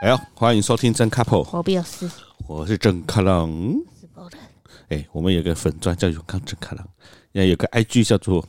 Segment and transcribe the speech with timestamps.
[0.00, 2.10] 哎呦，欢迎收听真 couple，我比尔斯，
[2.48, 3.52] 我是真开朗。
[4.88, 6.88] 哎，我们有个粉专叫永康真开朗，
[7.32, 8.42] 也有个 IG 叫做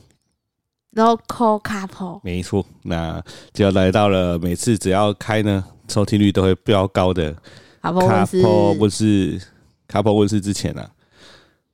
[0.94, 2.64] Local Couple，没错。
[2.84, 7.36] 那就来到了每次只要开呢，收听率都会飙高的
[7.82, 9.38] Couple 问世
[9.86, 10.90] ，Couple 问世之前呢、啊，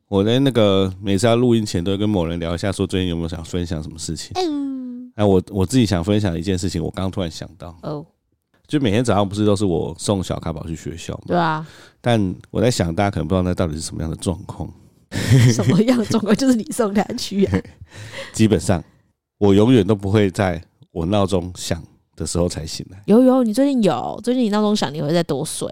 [0.09, 4.33] 我在那个每次要录音前都会跟某人聊一下，说最近有没有想分享什么事情。
[4.35, 8.05] 嗯，那我我自己想分享一件事情，我刚刚突然想到哦。
[8.69, 11.23] 就每天早上不是都是我送小卡宝去学校吗？
[11.27, 11.67] 对啊。
[12.03, 14.71] 但我在想，大家可能不知道那到底是什么样的状况。
[15.51, 16.37] 什么样的状况？
[16.37, 17.59] 就是你送他去啊。
[18.35, 18.85] 基本上，
[19.39, 21.83] 我永远都不会在我闹钟响
[22.15, 23.03] 的时候才醒来。
[23.07, 24.21] 有有，你最近有？
[24.23, 25.67] 最近你闹钟响，你会再多睡？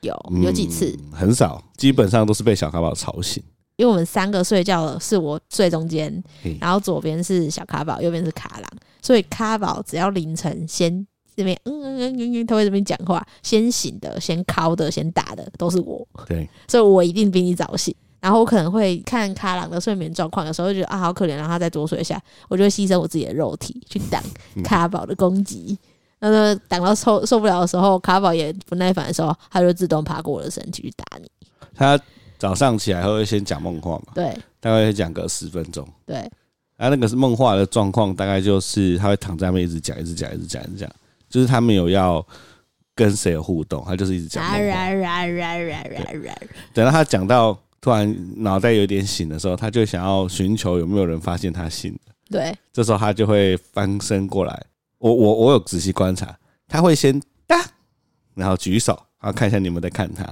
[0.00, 0.12] 有
[0.42, 0.86] 有几次？
[1.04, 3.40] 嗯，很少，基本上都是被小卡宝吵醒。
[3.76, 6.22] 因为我们三个睡觉的是我睡中间，
[6.60, 8.68] 然后左边是小卡宝，右边是卡郎，
[9.00, 11.06] 所以卡宝只要凌晨先。
[11.40, 16.06] 这边嗯嗯嗯嗯嗯，他会这边讲话，先醒的、先敲的、先打的都是我。
[16.26, 17.94] 对， 所以我一定比你早醒。
[18.20, 24.22] 然后我可能会看卡朗的睡眠状况，有时候就觉得啊好可怜，让他再多睡一下，我就会牺牲我自己的肉体去挡
[24.62, 25.78] 卡宝的攻击。
[26.18, 31.30] 那么挡到受受不了的时候，卡宝也不耐烦的时候，他就自动爬过我的身体去打你。
[31.74, 31.98] 他
[32.38, 34.12] 早上起来会先讲梦话嘛？
[34.14, 35.88] 对，大概会讲个十分钟。
[36.04, 36.30] 对，
[36.76, 40.90] 他那个是梦话的状况，大概就是他会躺在那边一直讲，一直讲，一直讲，一直讲。
[41.30, 42.26] 就是他没有要
[42.94, 44.44] 跟谁有互动，他就是一直讲。
[46.74, 51.98] 等到他讲到突然脑袋有点醒的时候，他就想要寻求有没有人发现他醒。
[52.28, 54.62] 对，这时候他就会翻身过来。
[54.98, 56.36] 我我我有仔细观察，
[56.68, 57.56] 他会先哒，
[58.34, 60.24] 然后举手，然后看一下你们在看他。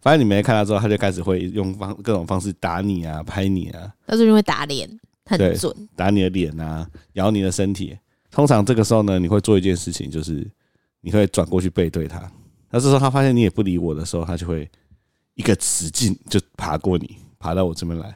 [0.00, 3.92] 发现你们在看他之后，他就开始会用方各种方式打你啊，拍你啊。
[4.06, 4.88] 他是因为打脸
[5.26, 7.96] 很准，打你的脸啊，咬你的身体。
[8.34, 10.44] 通常这个时候呢，你会做一件事情，就是
[11.00, 12.20] 你会转过去背对他。
[12.68, 14.68] 那这时候他发现你也不理我的时候，他就会
[15.34, 18.06] 一个使劲就爬过你，爬到我这边来。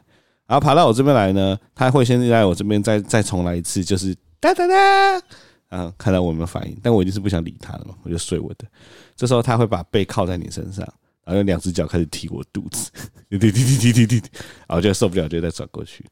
[0.45, 5.23] 然后爬到我这边来呢，他会先在我这边再再重来一次，就是哒哒哒，
[5.69, 6.77] 嗯，看到我没有反应。
[6.83, 8.67] 但我已经是不想理他了嘛，我就睡我的。
[9.15, 10.85] 这时候他会把背靠在你身上，
[11.23, 12.91] 然后用两只脚开始踢我肚子，
[13.29, 14.29] 滴滴滴滴滴滴，
[14.67, 16.05] 然后就受不了，就再转过去。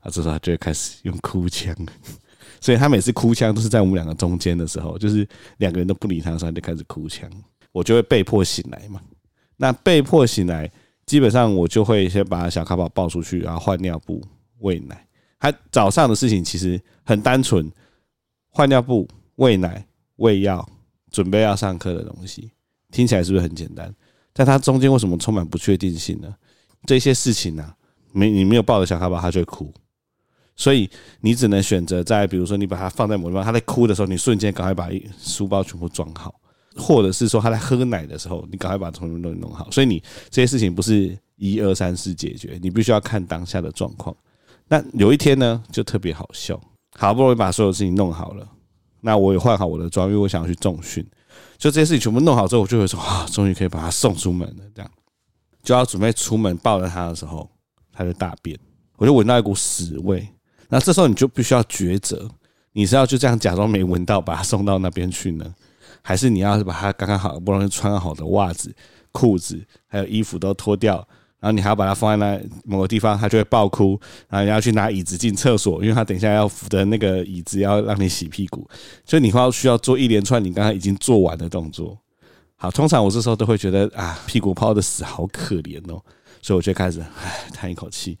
[0.00, 1.76] 啊，这时候他就会开始用哭腔。
[2.60, 5.26] 所以他每次哭腔都是在我们两个中间的时候，就是
[5.58, 7.30] 两个人都不理他的时候，他就开始哭腔，
[7.72, 9.00] 我就会被迫醒来嘛。
[9.56, 10.70] 那被迫醒来，
[11.06, 14.22] 基本上我就会先把小咖宝抱出去，然后换尿布、
[14.58, 15.06] 喂奶。
[15.38, 17.70] 他早上的事情其实很单纯，
[18.50, 20.68] 换尿布、喂奶、喂药、
[21.10, 22.50] 准备要上课的东西，
[22.90, 23.94] 听起来是不是很简单？
[24.32, 26.34] 但他中间为什么充满不确定性呢？
[26.86, 27.74] 这些事情呢，
[28.12, 29.72] 没你没有抱着小咖宝，他就会哭。
[30.60, 30.88] 所以
[31.22, 36.34] 你只能选择在，比如说你把它放在某地方，他在哭的时候，你瞬间赶快把书包全部装好，
[36.76, 39.70] 或者是说他在喝奶的时候，你赶快把从容东西弄好。
[39.70, 44.14] 所以你这些事情不是一二三四解决，你必须要看当下的状况。
[44.68, 46.60] 那有一天呢，就特别好笑，
[46.94, 48.46] 好不容易把所有事情弄好了，
[49.00, 51.02] 那我也换好我的装，因为我想要去重训。
[51.56, 54.64] 就这些事情全部弄好之后，我就会说啊，终于可以把他送出门了。
[54.74, 54.90] 这样
[55.62, 57.50] 就要准备出门抱着他的时候，
[57.90, 58.58] 他就大便，
[58.98, 60.28] 我就闻到一股屎味。
[60.70, 62.30] 那这时候你就必须要抉择，
[62.72, 65.54] 你是要就这样假装没闻到，把它送到那边去呢，
[66.00, 68.72] 还是你要是把它刚刚好不容易穿好的袜子、
[69.12, 70.96] 裤子还有衣服都脱掉，
[71.40, 78.68] 然后你还要把它放在那某个地方，它就会爆哭，然后你要去拿椅子进厕所，因为它等一下要扶着那个椅子要让你洗屁股，
[79.04, 81.98] 所以你会需要做一连串你刚刚已经做完的动作。
[82.56, 86.00] 好，通常我这时候都会觉得啊，屁股泡的屎好可怜哦，
[86.42, 88.16] 所以我就开始唉叹一口气。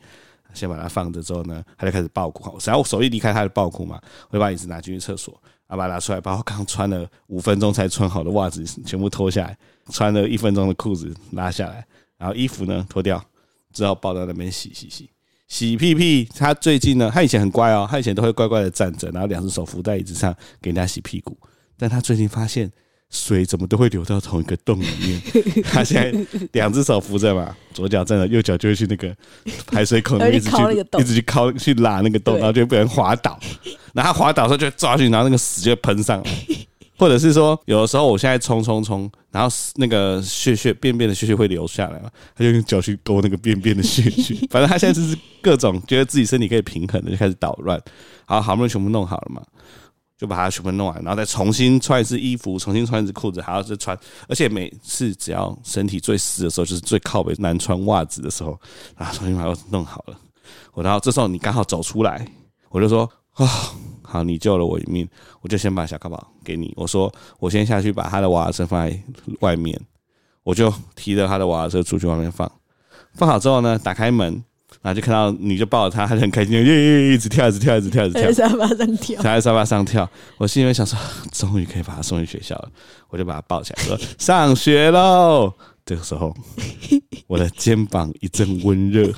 [0.52, 2.58] 先把它放着之后呢，他就开始爆哭。
[2.58, 4.00] 只要我手一离开，他就爆哭嘛。
[4.28, 5.32] 我就把椅子拿进去厕所，
[5.66, 9.56] 然后把它拿出来，把我刚穿了五分钟才穿好的袜子全部脱下来，
[9.90, 11.86] 穿了一分钟的裤子拉下来，
[12.18, 13.24] 然后衣服呢脱掉，
[13.72, 15.10] 之后抱到那边洗洗洗
[15.48, 16.24] 洗屁屁。
[16.36, 21.36] 他最近呢，他以前很乖哦，他以前都会乖乖的站着，然后两只手扶在椅子上给人家洗屁股。
[21.76, 22.70] 但他最近发现。
[23.10, 25.20] 水怎么都会流到同一个洞里面？
[25.64, 29.14] 他现在两只手扶着嘛，左脚站着，右脚就会去那个
[29.66, 30.56] 排水口里面一直去，
[31.00, 33.38] 一直去敲去拉那个洞，然后就被人滑倒。
[33.92, 36.30] 然后滑倒的时候就会抓去，然后那个屎就喷上来。
[36.96, 44.36] 或者是说，有的时候我现在冲冲冲，然后那个血血便便的血血会流下来嘛，他就用脚去勾那个便便的血血。
[44.52, 47.80] 反正他现在就是各种觉得自己身体可以平衡的，就开始捣乱。
[48.26, 49.42] 好，好不容易全部弄好了嘛。
[50.20, 53.98] 就把它全部弄完，然后再重新穿一次衣服，重新穿一次裤子，还要再穿。
[54.28, 58.60] 而且每次只要身体最湿的时候，就是最靠北难穿袜子的时候，
[58.98, 60.18] 然后重新把它弄好了。
[60.74, 62.30] 我然后这时候你刚好走出来，
[62.68, 63.46] 我就说啊，
[64.02, 65.08] 好，你救了我一命，
[65.40, 66.70] 我就先把小咖宝给你。
[66.76, 69.02] 我说我先下去把他的娃娃车放在
[69.40, 69.80] 外面，
[70.42, 72.50] 我就提着他的娃娃车出去外面放。
[73.14, 74.44] 放好之后呢，打开门，
[74.82, 80.08] 然后就看到你就抱着他，他就很开心，耶耶，一直跳，一直跳，一直跳，一直跳，在沙发上跳，他在沙发上跳。
[80.38, 80.98] 我心里面想说，
[81.32, 82.70] 终于可以把他送去学校了，
[83.10, 85.52] 我就把他抱起来说 上学喽。
[85.84, 86.32] 这个时候，
[87.26, 89.10] 我的肩膀一阵温热，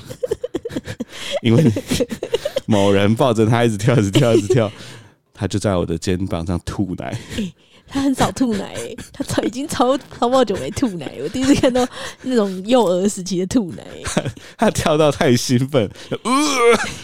[1.43, 1.63] 因为
[2.65, 4.71] 某人抱着他一直跳，一直跳，一直跳，
[5.33, 7.15] 他就在我的肩膀上吐奶。
[7.87, 11.11] 他很少吐奶、欸， 他超已经超超爆久没吐奶。
[11.21, 11.87] 我第一次看到
[12.23, 14.23] 那种幼儿时期的吐奶、欸他。
[14.57, 16.19] 他跳到太兴奋，呃，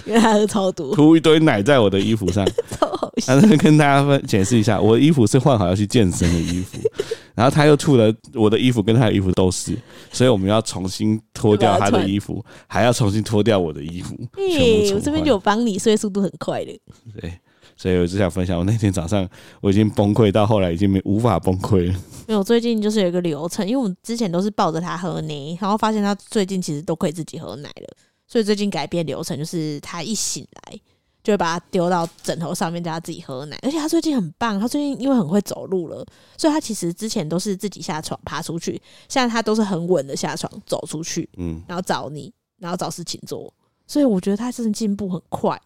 [0.06, 3.36] 因为他喝超多，吐一堆奶在我的衣服上， 超好笑。
[3.36, 6.80] 然后跟大家分解释一下，我的衣服是换好要去健身的衣服，
[7.36, 9.78] 然后他又吐了我的衣服跟他的衣服都是，
[10.12, 14.16] 所以我们要重新脱掉他的衣服，还要重新脱掉我的衣服。
[14.34, 16.80] 哎，我这边就有帮你，所以速度很快的。
[17.20, 17.40] 对。
[17.80, 19.26] 所以我只想分享，我那天早上
[19.62, 21.98] 我已经崩溃到后来已经没无法崩溃了。
[22.28, 27.88] 没有，最近就是有一个流程，因为我们之前都是抱着他喝奶，然后发现他最近其实都可以自己喝奶了，
[28.28, 30.78] 所以最近改变流程，就是他一醒来
[31.24, 33.58] 就会把他丢到枕头上面，叫他自己喝奶。
[33.62, 36.06] 而且他最近很棒，他最近因为很会走路了，
[36.36, 38.74] 所以他其实之前都是自己下床爬出去，
[39.08, 43.54] 现在他都是很稳的下床走出去，嗯，然后找你，然后找事情做，
[43.88, 45.58] 所以我觉得他真的进步很快。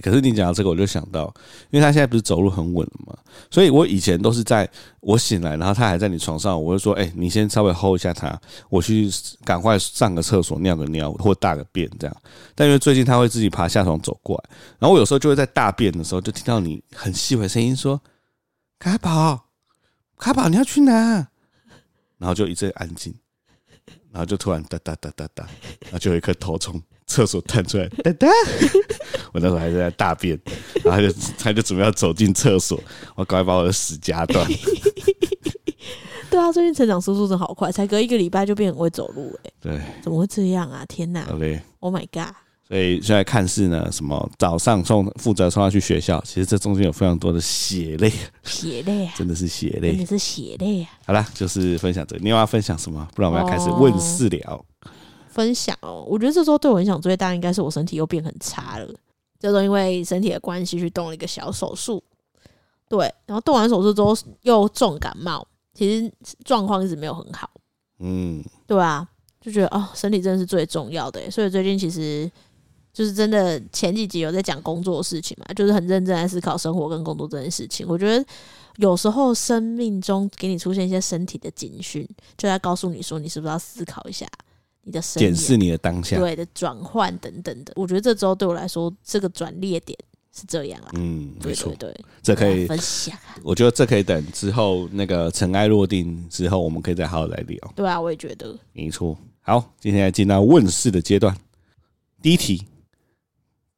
[0.00, 1.32] 可是你讲到这个，我就想到，
[1.70, 3.16] 因为他现在不是走路很稳了嘛，
[3.50, 4.68] 所以我以前都是在
[5.00, 9.10] 我醒来，然后他还在你床上，我就说，哎，你先稍微 hold 一下他，我去
[9.44, 12.16] 赶快上个厕所，尿个尿或大个便这样。
[12.54, 18.00] 但因为最近他会自己爬下床走过来，然后我有时候就会在大便的时候就听到你很细微声音说
[18.78, 19.46] ：“卡宝，
[20.18, 20.92] 卡宝，你要去哪？”
[22.18, 23.14] 然后就一阵安静，
[24.12, 25.46] 然后就突然哒哒哒哒哒，
[25.84, 26.80] 然后就有一颗头冲
[27.10, 28.28] 厕所探出来， 哒哒。
[29.34, 30.38] 我那时候还是在大便，
[30.84, 32.80] 然后他就他就准备要走进厕所，
[33.16, 34.46] 我赶快把我的屎夹断。
[36.30, 39.52] 对啊，最近成长速度真的好快，才隔一个礼拜就变很会走路哎、欸。
[39.60, 40.84] 对，怎么会这样啊？
[40.86, 41.24] 天哪！
[41.26, 42.32] 好嘞，Oh my god！
[42.68, 48.12] 所以现在看似呢，什么早上送负责送他去学校，其实这中间有非常多的血泪，
[48.44, 50.90] 血泪啊，真的是血泪，真的是血泪啊。
[51.06, 53.06] 好啦，就是分享这个，你要分享什么？
[53.12, 54.52] 不然我们要开始问事了。
[54.52, 54.64] 哦、
[55.30, 58.94] 分享哦，我觉得这时候对我影响最大，应该是我身体又变很差了。
[59.38, 62.02] 这都因为身体的关系去动了一个小手术，
[62.90, 66.12] 对，然后动完手术之后又重感冒，其实
[66.44, 67.48] 状况一直没有很好，
[68.00, 69.08] 嗯，对啊，
[69.40, 72.30] 就觉得哦，身体真的是最重要的，所以最近其实
[72.92, 77.86] 就是真的前几集有在讲工作的事情嘛，就是很认真在思考生活跟工作这件事情。
[77.88, 78.22] 我觉得
[78.76, 82.06] 有时候生命中给你出现一些身体的警讯，
[82.36, 84.26] 就在告诉你说，你是不是要思考一下。
[84.82, 89.98] 你的检视你的当下，对的转换等等的，我觉得这周对我来说，这个转捩点
[90.32, 90.90] 是这样啊。
[90.94, 93.14] 嗯，没错，对，这可以分享。
[93.42, 97.72] 我觉得这可以等之后那个尘埃落定之后，我们可以再好好来聊。
[97.76, 99.16] 对啊，我也觉得没错。
[99.42, 101.36] 好，今天来进到问世的阶段。
[102.22, 102.62] 第一题，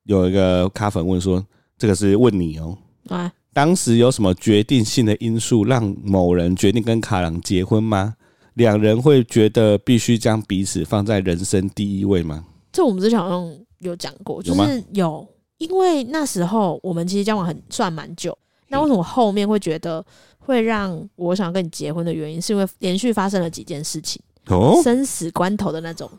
[0.05, 1.44] 有一个咖粉问说
[1.76, 2.78] ：“这个是问你哦，
[3.08, 8.14] 啊，当时有什么决定性的因素让某人决定跟卡郎结婚吗？”
[8.54, 12.44] 两人会觉得必须将彼此放在人生第一位吗？
[12.72, 15.26] 这我们之前好像有讲过，就是有，
[15.58, 18.36] 因为那时候我们其实交往很算蛮久。
[18.69, 20.03] 那为什么后面会觉得
[20.38, 26.10] 会让我想跟你结婚的原因，是因为连续发生了几件事情，哦，生死关头的那种，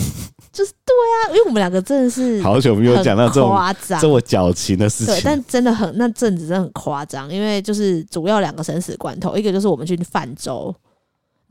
[0.52, 10.74] 就是对啊，因为我们两个真的是好久没有讲到这种夸张、这么矫情的事情，对，但真的很那阵子真的很夸张，因为就是主要两个生死关头，一个就是我们去泛舟。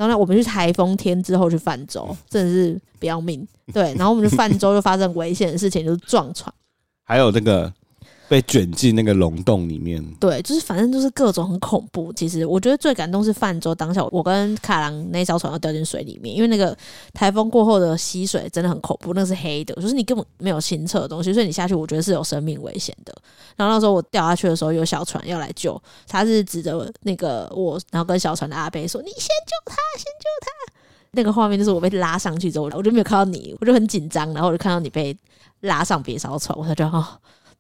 [0.02, 3.48] 然后呢，我们去台风天之后去泛舟，真的是不要命。
[3.72, 6.52] 对，然后我们去泛舟就发生危险的事情，就是撞船，
[7.06, 7.72] 还有那个。
[8.32, 12.14] 被卷进那个龙洞里面，对，就是反正就是各种很恐怖。
[12.14, 16.74] 其实我觉得最感动是泛舟当下，我跟卡郎那艘船要掉进水里面，因为那个
[17.14, 23.14] 台风过后的溪水真的很恐怖，那是黑的，就是你根本没有清澈的东西，所以你下去我觉得是有生命危险的。
[23.58, 30.74] 然后那时候我掉下去的时候，有小船要来救，他是指着那个我，然后跟小船的阿贝说：“你先救他，先救他。”
[31.12, 35.14] 那个画面就是我被拉上去之后，我就没有看到你，我就很紧张，然后我就看到你被
[35.60, 37.06] 拉上别艘船，我才觉得哦。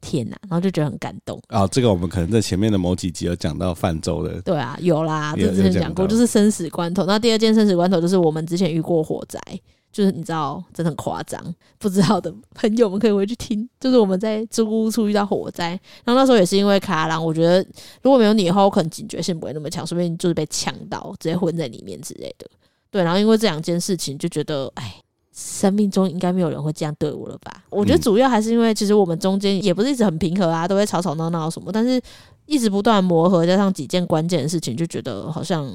[0.01, 1.69] 天呐，然后就觉得很感动啊、哦！
[1.71, 7.05] 这个我们可能在前面的某几集有讲到泛舟的，对啊，有啦，这之前讲过，就是生死关头。
[7.05, 9.39] 那第二件生死关头就是我们之前遇过火灾，
[9.91, 11.41] 就是你知道，真的很夸张。
[11.77, 15.69] 不知道的朋友们可以回去听，就是我们在租屋处遇到火灾，
[16.03, 17.65] 然后那时候也是因为卡郎，我觉得
[18.01, 22.47] 如果没有你的话，我可能警觉性不会那么强，说不定就是被呛到，直接昏在里面之类的。
[22.89, 24.95] 对，然后因为这两件事情，就觉得哎，
[25.33, 27.63] 生命中应该没有人会这样对我了吧？
[27.69, 32.01] 我觉得主要还是因为，其实我们中间也不是一直很平和啊，都会吵吵闹闹什么，但是
[32.45, 35.71] 一直不断磨合，加上几件关键的事情，就觉得好像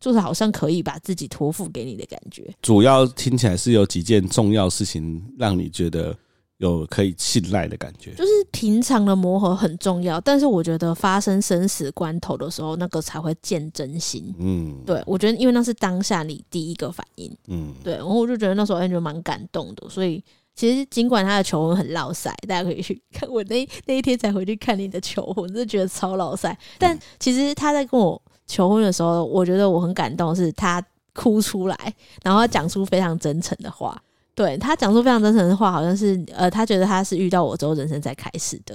[0.00, 2.52] 就是好像可以把自己托付给你的感觉。
[2.62, 6.16] 主要听起来是有几件重要事情让你觉得。
[6.58, 14.34] 有可以信赖的感觉，就是平常的磨合很重要，但是我觉得发生生死关头的时候，那个才会见真心。
[14.38, 17.30] 嗯，对，我觉得因为那是当下你第一个反应。
[17.48, 26.58] 嗯，对，然后我就觉得那时候 Angel 蛮感动的，所以其实尽管他的求婚很烙赛，大家可以去看我那 那一天才回去看你的求婚，真的觉得超烙赛。
[26.78, 30.82] 但其实他在跟我求婚的时候，我觉得我很感动，是他
[31.12, 31.76] 哭出来，
[32.22, 34.02] 然后他讲出非常真诚的话。
[34.36, 38.74] 对，他讲出非常真诚的话，好像是呃，他觉得他是遇到我之后人生才开始的，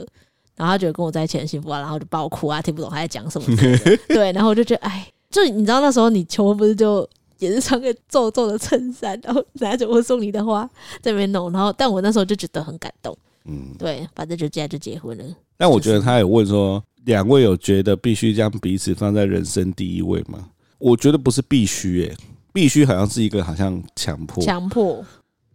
[0.55, 3.47] 然后他觉得跟我在一起很幸福啊，然后就爆哭啊，听不懂他在讲什么。
[4.09, 10.67] 对，然后我就觉得，哎，就你知道那时候你求婚不是就也是穿个皱皱的衬衫，然后拿着我送你的花
[10.99, 13.15] 在那边弄，然后但我那时候就觉得很感动。
[13.45, 15.23] 嗯，对，反正就这样就结婚了。
[15.57, 20.47] 但我觉得他有问说，两位有觉得必须将彼此放在人生第一位吗？
[20.79, 22.15] 我觉得不是必须，诶，
[22.51, 25.05] 必须好像是一个好像强迫，强迫。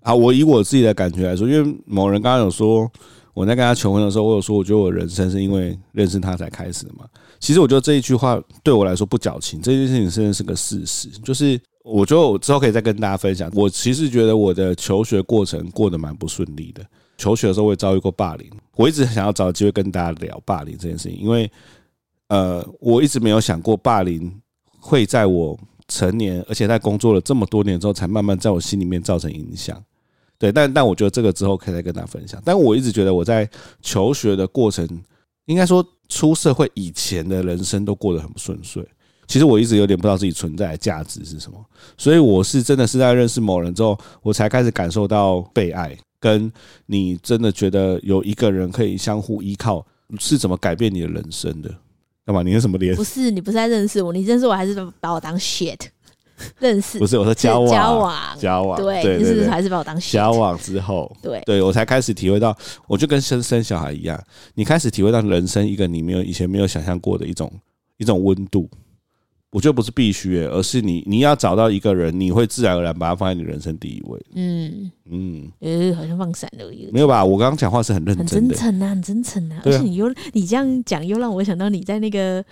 [0.07, 2.89] 好，我以我自己的感觉来说，因为某人刚刚有说，
[3.35, 7.05] 我在跟他求婚的时候，我有说，我觉得我人生是因为认识他才开始的嘛。
[7.41, 11.09] 其实我觉得这一句话对我来说不矫情，这件事情真的是个事实。
[11.25, 13.51] 就是我觉得我之后可以再跟大家分享。
[13.53, 16.87] 我其实觉得我的求学过程过得蛮不顺利的。
[17.19, 21.51] 求学的时候我也遭遇过霸凌，我一直想要找机会跟大家聊霸凌这件事情，因为
[22.29, 24.33] 呃，我一直没有想过霸凌
[24.79, 25.59] 会在我
[25.89, 29.83] 成年，而且在工作了这么多年之后，才慢慢在我心里面造成影响。
[30.39, 32.41] 对，但但我觉得这个之后可以再跟大家分享。
[32.45, 33.49] 但我一直觉得我在
[33.81, 34.87] 求学的过程，
[35.47, 38.87] 应该说出社会以前的人生都过得很不顺遂。
[39.27, 41.65] 其实我一直有点不知道自己存在的价值是什么，
[41.97, 45.97] 所以我是真的是在认识某人之后，我才开始感受到被爱。
[46.19, 46.51] 跟
[46.87, 49.87] 你真的觉得有一个人可以相互依靠，
[50.19, 51.69] 是怎么改变你的人生的？
[52.25, 52.43] 干嘛？
[52.43, 52.97] 你是什么脸？
[52.97, 55.79] 不是，你不是在认识我，你认识我还是把我当 shit？
[56.59, 64.21] 认识不是，我说交往，交往，交往，对，对，对，对，还是把我当交往之后， 对，对我才开始体会到，我就跟生生小孩一样，
[64.55, 67.51] 你开始体会到人生一个你没有以前没有想象过的一种
[67.99, 68.69] 一种温度。
[69.53, 74.21] 我觉得不是必须，而是你你要找到一个人，你会自然而然把他放在你人生第一位。
[74.35, 76.91] 嗯嗯，呃，好像放闪了一样。
[76.93, 77.25] 没有吧？
[77.25, 79.63] 我刚刚讲话是很认真的，很真诚啊，很真诚啊。
[79.65, 82.45] 而且你又你这样讲，又让我想到你在那个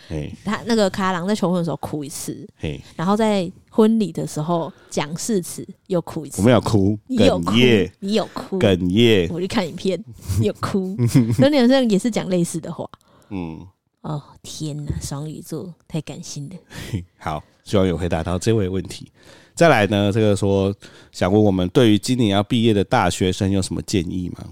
[0.45, 2.47] 他那个卡郎在求婚的时候哭一次，
[2.97, 6.41] 然后在婚礼的时候讲誓词又哭一次。
[6.41, 7.53] 我没有哭，你有哭，
[7.99, 9.29] 你有哭，哽咽。
[9.31, 10.03] 我去看影片，
[10.41, 10.97] 你有哭。
[11.39, 12.89] 那你好像也是讲类似的话。
[13.31, 13.67] 嗯。
[14.05, 16.57] 哦天哪，双鱼座太感性了。
[17.19, 19.11] 好，希望有回答到这位问题。
[19.55, 20.75] 再来呢，这个说
[21.11, 24.45] 想问我们，对于今年要毕业的大学生有什么建议吗？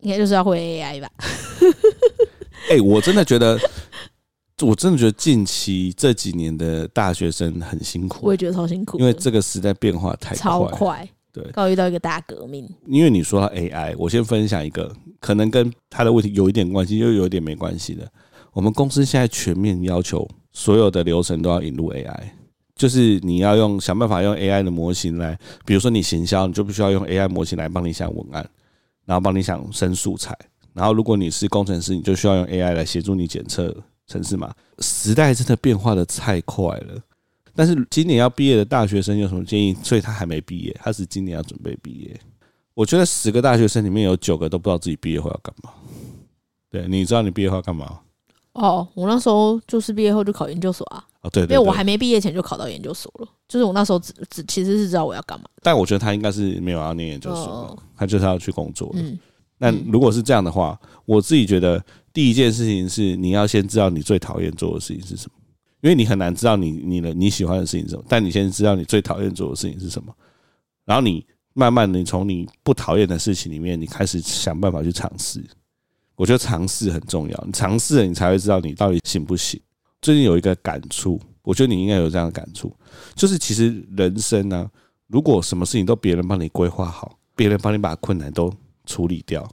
[0.00, 1.10] 应该就是要会 AI 吧。
[2.68, 3.58] 哎、欸，我真的觉得，
[4.60, 8.26] 我真的觉得近期这几年的大学生很辛苦。
[8.26, 11.08] 我也觉得超辛苦，因为这个时代变化太快，超快。
[11.32, 12.68] 对，刚遇到一个大革命。
[12.86, 18.10] 因为你说到 AI，我先分享一个，可能跟他的问题有一点关系，又有一点没关系的。
[18.52, 22.20] 我们公司现在全面要求所有的流程都要引入 AI，
[22.74, 28.48] 就是你要用想办法用 AI 的模型来，比如说你行销，你就必须要用 AI 模型来帮你想文案，
[29.04, 30.36] 然后帮你想生素材，
[30.72, 33.74] 然后如果你是工程师，你就需要用 AI 来协助你检测
[34.06, 34.52] 程式码。
[34.80, 37.00] 时代真的变化的太快了，
[37.54, 39.76] 但是今年要毕业的大学生有什么建议？
[39.82, 42.18] 所以他还没毕业，他是今年要准备毕业。
[42.74, 45.70] 我觉得十个大学生里面有九个都不知道自己毕业后要干嘛。
[46.70, 48.00] 对，你知道你毕业后要干嘛？
[48.52, 51.04] 哦，我那时候就是毕业后就考研究所啊。
[51.22, 53.28] 哦，对，对，对，因为我还没毕业前就考到研究所了。
[53.46, 55.44] 就是我那时候只只其实是知道我要干嘛。
[55.62, 58.90] 但我觉得他应该是没有要念研究所，哦，他就是要去工作。
[58.94, 59.02] 的，
[59.58, 65.34] 那如果是这样的话，我自己觉得第一件事情是你要先知道你最讨厌做的事情是什么，
[65.82, 68.04] 因为你很难知道你你的你喜欢的事情是什么。
[68.08, 70.12] 但你先知道你最讨厌做的事情是什么，
[70.86, 75.44] 然后你慢慢的你从你不讨厌的事情里面，你开始想办法去尝试。
[76.20, 79.58] 我觉得尝试很重要，你尝试了，你才会知道你到底行不行。
[80.02, 82.70] 最近有一个感触，我觉得你应该有这样的感触，
[83.14, 84.70] 就是其实人生呢、
[85.06, 88.52] 如果什么事情都别人帮你规划好，别人帮你把困难都
[88.84, 89.50] 处理掉，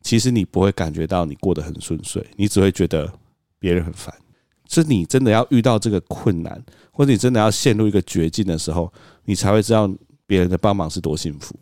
[0.00, 3.12] 其实你不会感觉到你过得很顺遂，你只会觉得
[3.58, 4.14] 别人很烦。
[4.66, 8.90] 是你真的要遇到这个困难，或者你真的要陷入一个绝境的时候，
[9.26, 9.86] 你才会知道
[10.26, 11.54] 别人的帮忙是多幸福。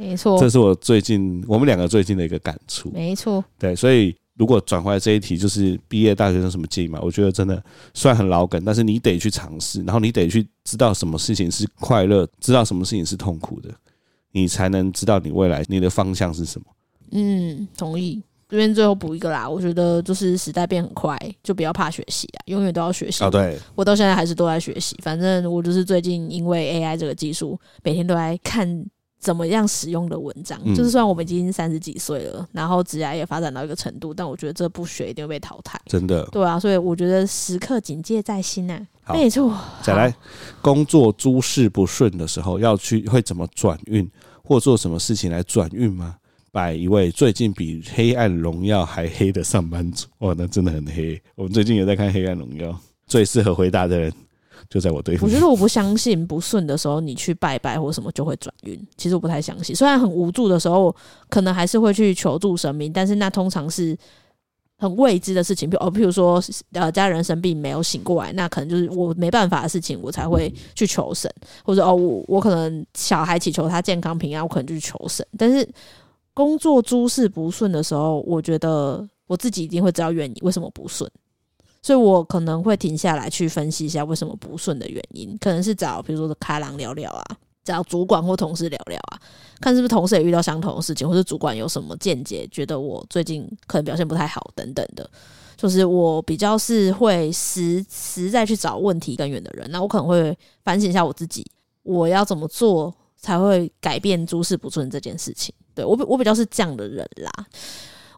[0.00, 2.90] 没错，这是我最近我们两个最近的一个感触。
[2.90, 6.98] 没错，对，所以如果转回来这一题，就是毕业大学生什么建议嘛？
[7.02, 13.68] 我觉得真的算很老梗，但是你得去尝试，然后你得去知道什么事情是快乐，知道什么事情是痛苦的，
[14.32, 16.66] 你才能知道你未来你的方向是什么。
[17.12, 18.22] 嗯，同意。
[18.48, 23.22] 这边最后补一个啦，我觉得就是时代变很快，就不要怕学习啊，永远都要学习。
[23.22, 24.96] 哦，对，我到现在还是都在学习。
[25.04, 28.66] 反正我就是最近因为 AI 这个技术，每天都在看
[29.20, 30.58] 怎么样使用的文章。
[30.64, 35.80] 嗯、就是虽然我们已经三十几岁了，然后职涯也发展到一个程度，但我觉得这不学一定会被淘汰。
[35.86, 36.24] 真的。
[36.32, 38.86] 对啊，所以我觉得时刻警戒在心啊。
[39.12, 39.56] 没错。
[39.82, 40.14] 再来，
[40.62, 44.08] 工作诸事不顺的时候，要去会怎么转运，
[44.42, 46.16] 或做什么事情来转运吗？
[46.52, 51.20] 拜一位最近比《黑暗荣耀》还黑的上班族，哇，那真的很黑。
[51.36, 52.70] 我们最近也在看《黑暗荣耀》，
[53.06, 54.12] 最适合回答的人
[54.68, 55.22] 就在我对面。
[55.22, 59.74] 我觉得我不相信不顺的时候你去拜拜或什么就会转运，其实我不太相信。
[59.74, 60.94] 虽然很无助的时候，
[61.28, 63.96] 可能还是会去求助神明，但是那通常是
[64.76, 65.68] 很未知的事情。
[65.68, 71.32] 比如哦，譬如说呃家人生病没有醒过来，那可能就是我没办法的事情，我才会去求神，
[71.64, 75.68] 或者哦我我可能小孩祈求他健康平安，我可能就去求神，但是。
[76.32, 81.10] 工作诸事不顺的时候，我觉得我自己一定会知道原因，为什么不顺，
[81.82, 87.24] 所以我可能会停下来去分析一下为什么不顺的原因，可能是找比如说开朗聊聊啊，
[87.64, 89.20] 找主管或同事聊聊啊，
[89.60, 95.08] 看是不是同事也遇到相同的事情，或是主管有什么见解，觉得我最近可能表现不太好等等的，
[95.56, 101.44] 就是我比较是会实实在去找问题根源的人，那我可能会反省一下我自己，
[101.82, 105.54] 我要怎么做才会改变诸事不顺这件事情。
[105.74, 107.46] 对，我比我比较是这样的人啦。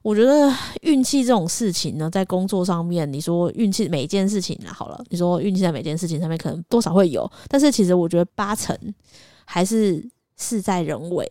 [0.02, 8.76] 我觉得运气这种事情呢，在工作上面，你说运气每一件事情啊，好了，你说运气在每件事情上面可能多少会有，但是其实我觉得八成
[9.44, 10.04] 还是
[10.36, 11.26] 事在人为。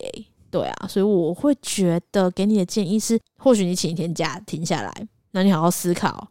[0.49, 6.27] 对啊，所以我会觉得给你的建议是，或许你请一天假停下来，那你好好思考，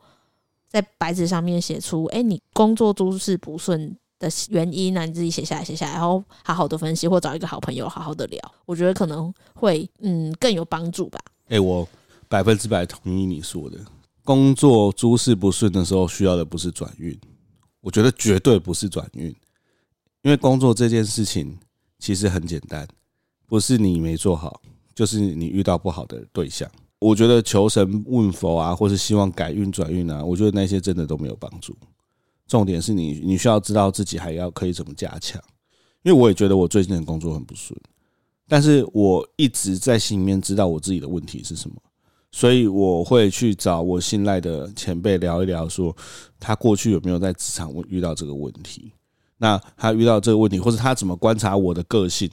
[0.69, 11.19] 在白纸上面写出，哎，你工作诸事不顺的原因那，你自己写下来，写下来，然后好好的分析，或找一个好朋友好好的聊，我觉得可能会嗯更有帮助吧。
[11.49, 11.89] 哎、我
[12.31, 13.77] 百分之百同意你说的，
[14.23, 17.19] 工作诸事不顺的时候，需要的不是转运，
[17.81, 19.27] 我觉得绝对不是转运，
[20.23, 21.59] 因为工作这件事情
[21.99, 22.87] 其实很简单，
[23.49, 24.63] 不是你没做好，
[24.95, 26.71] 就是你遇到不好的对象。
[27.01, 31.77] 我觉得求神问佛啊，或是希望改运转运啊，我觉得那些真的都没有帮助。
[32.47, 35.43] 重点是你，你需要知道自己还要可以怎么加强，
[36.05, 37.77] 因为我也觉得我最近的工作很不顺，
[38.47, 41.77] 但是我一直在心里面知道我自己的问题是什么，
[42.33, 45.95] 所以我会去找我信赖的前辈聊一聊，说
[46.39, 48.93] 他过去有没有在职场遇到这个问题，
[49.37, 52.31] 那他遇到这个问题，或者他怎么观察我的个性，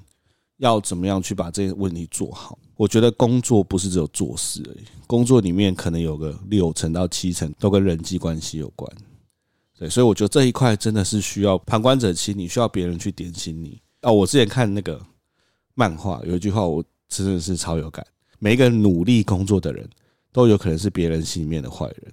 [0.58, 2.58] 要怎么样去把这个问题做好。
[2.76, 8.92] 我觉得工作不是只有做事而已，工作里面可能有个六成到七成都跟人际关系有关。
[9.80, 13.82] 对，所以我觉得这一块真的是需要旁观者清，你需要别人去点醒你。
[14.04, 15.04] 哦，我之前看那个
[15.74, 18.06] 漫画，有一句话我真的是超有感：
[18.40, 19.88] 每一个努力工作的人
[20.32, 22.12] 都有可能是别人心里面的坏人。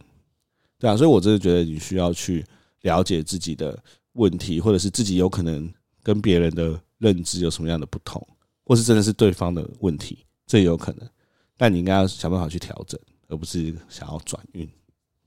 [0.79, 2.45] 对啊，所以我真的觉得你需要去
[2.83, 3.79] 了解自己的
[4.15, 8.27] 问题，或者是自己有可能跟别人的认知有什么样的不同，
[8.65, 11.09] 或是真的是对方的问题，这也有可能。
[11.57, 14.69] 但你应该要想办法去调整，而不是想要转运。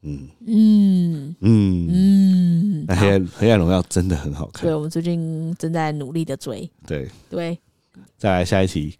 [0.03, 4.63] 嗯嗯嗯嗯，那黑暗黑暗荣耀真的很好看。
[4.63, 6.69] 对，我们最近正在努力的追。
[6.86, 7.57] 对对，
[8.17, 8.95] 再来下一题。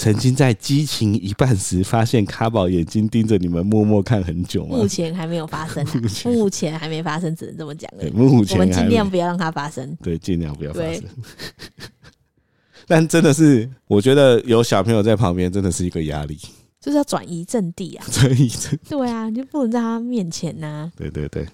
[0.00, 4.78] 曾经在激情一半时，发现卡宝眼睛盯着你们，默默看很久吗？
[4.78, 5.84] 目前还没有发生，
[6.24, 7.90] 目前还没发生，只能这么讲。
[8.00, 9.94] 对，目前我们尽量不要让它发生。
[10.02, 11.02] 对，尽量不要发生。
[12.88, 16.38] 但真的是，我觉得有小朋友在旁边，真的是一个压力。
[16.80, 18.06] 就是要转移阵地啊！
[18.10, 20.92] 转移阵地，对啊，你就不能在他面前呐、啊。
[20.96, 21.46] 对对对，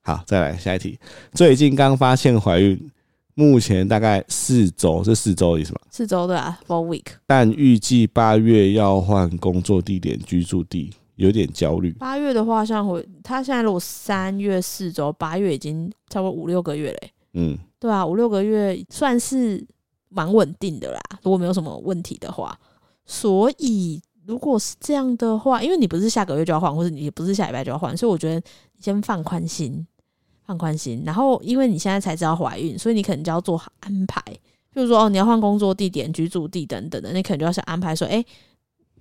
[0.00, 0.98] 好，再来下一题。
[1.34, 2.90] 最近刚发现怀孕，
[3.34, 5.80] 目前大概四周，是四周的意思吗？
[5.90, 7.06] 四周对啊，four week。
[7.26, 11.92] 但预计八月要换工作地点、居住地，有点焦虑。
[11.92, 17.12] 八月的话，像回他现在如果三月四周，八月已经差不多五六个月嘞、欸。
[17.34, 19.66] 嗯，对啊，五六个月算是
[20.08, 21.00] 蛮稳定的啦。
[21.22, 22.58] 如果没有什么问题的话，
[23.04, 24.00] 所以。
[24.24, 29.84] 如果是这样的话，因为你不是下个月就要换，或者你不是下礼拜就要换，所以我觉得你先放宽心，
[30.46, 31.02] 放宽心。
[31.04, 34.22] 然后，因为你现在才知道怀孕，所以你可能就要做好安排。
[34.74, 38.24] 比如说，哦，你要换工作地点、居住地等等的，你可能就要先安排说，哎，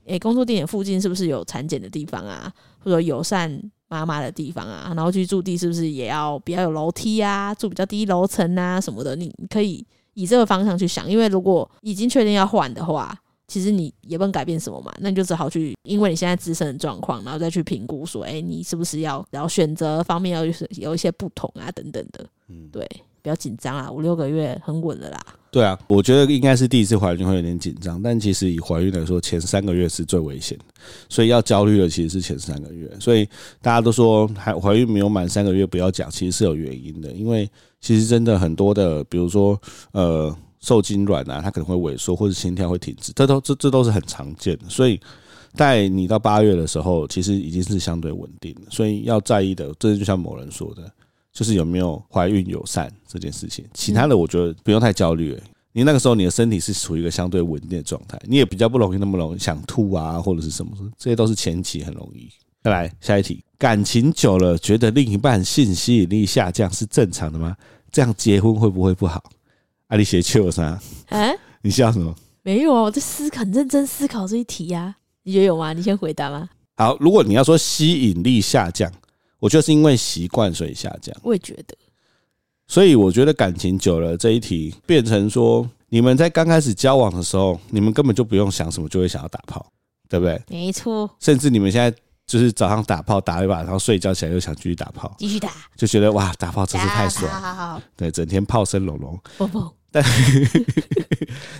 [0.05, 4.91] 哎，工作地点附近是不是有产检的地方啊，或者友善妈妈的地方啊？
[4.95, 9.15] 然后居住地是不是也要比较有楼梯啊，住比较低楼层啊什么的？
[9.15, 13.17] 你可以以这个方向去想，因为如果已经确定要换的话。
[13.51, 22.25] 其实你也不能改变什么嘛，那你就只好去，因为你现在自身的状况，然后再去评估说，哎，你是不是要，然后选择方面要有有一些不同啊，等等的。
[22.47, 22.89] 嗯，对，
[23.21, 25.19] 不要紧张啊，五六个月很稳的啦。
[25.51, 30.63] 对啊，我觉得应该是第一次怀孕会有点紧张，但其实以怀孕来说，前三个月是最危险的，
[31.09, 32.89] 所以要焦虑的其实是前三个月。
[33.01, 33.27] 所以
[33.61, 37.49] 大家都说还怀孕没有满三个月不要讲，其实是有原因的，因为
[37.81, 39.59] 其实真的很多的，比如说
[39.91, 44.69] 呃受精卵啊，它可能会萎缩或者心跳会停止，这都这这都是很常见的。
[44.69, 44.99] 所以
[45.53, 50.89] 在你到八月的时候，其实已经是相对稳定的，所以要在意的，这就像某人说的。
[51.33, 55.41] 就是有没有怀孕友善这件事情，其他的我觉得不用太焦虑。
[55.71, 62.27] 你那个时候你的身体是处于一个相对稳定的状态，你也比较不容易那么容易想吐啊，或者是什么，这些都是前期很容易。
[62.61, 67.55] 再来下一题，感情久了觉得另一半性吸引力下降是正常的吗？
[67.93, 69.23] 这样结婚会不会不好？
[69.91, 70.79] 阿里学秋啥？
[71.09, 71.29] 啊？
[71.61, 72.15] 你笑什么？
[72.43, 74.95] 没有啊，我在思考，很认真思考这一题呀、啊。
[75.23, 75.73] 你觉得有吗？
[75.73, 76.49] 你先回答吗？
[76.77, 78.89] 好，如果你要说吸引力下降。
[79.37, 81.13] 我觉得是因为习惯所以下降。
[81.23, 81.75] 我也觉得，
[82.67, 89.65] 所以我觉得感情久了这一题变成说，你们在刚开始交往的时候，你们根本就不用想什么，就会想要打炮，
[90.07, 90.41] 对不对？
[90.47, 91.09] 没错。
[91.19, 91.91] 甚至你们现在
[92.25, 97.29] 就是早上打炮打一把，然后睡觉起来又想继续打炮，继续打，就觉得哇，打炮真是太爽。
[97.29, 97.81] 好好好。
[97.97, 99.19] 对，整天炮声隆隆。
[99.37, 99.67] 不不。
[99.91, 100.03] 但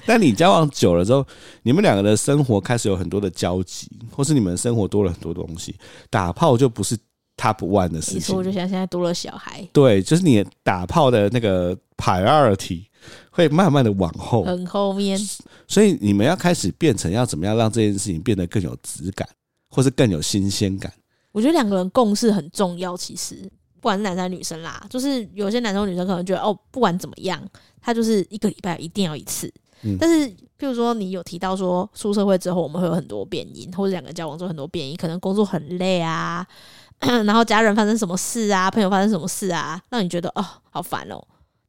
[0.05, 1.25] 但你交往久了之后，
[1.63, 5.75] 你们两个的生活开始有很多的交集，或是你们生活多了很多东西，
[6.09, 6.97] 打炮就不是。
[7.37, 12.83] top one 的事情，我就像现在多了小孩，对，就是你打炮的那个 priority
[13.31, 15.19] 会慢慢的往后，很后面，
[15.67, 19.27] 所以你们要开始变成要怎么样让这件事情变得更有质感，
[19.71, 20.93] 或是更有新鲜感。
[21.31, 23.49] 我觉得两个人共事很重要，其实
[23.81, 27.41] 不管是男生女生啦，就是有些男生女生可能觉得哦，不管怎么样，
[27.81, 29.51] 他就是一个礼拜一定要一次。
[29.83, 36.45] 嗯，但是譬如说你有提到说出社会之后我们会有很多变因，或者两个交往之后很多变因，可能工作很累啊。
[37.25, 41.19] 然后家人发生什么事啊，朋友发生什么事啊，让你觉得哦好烦哦，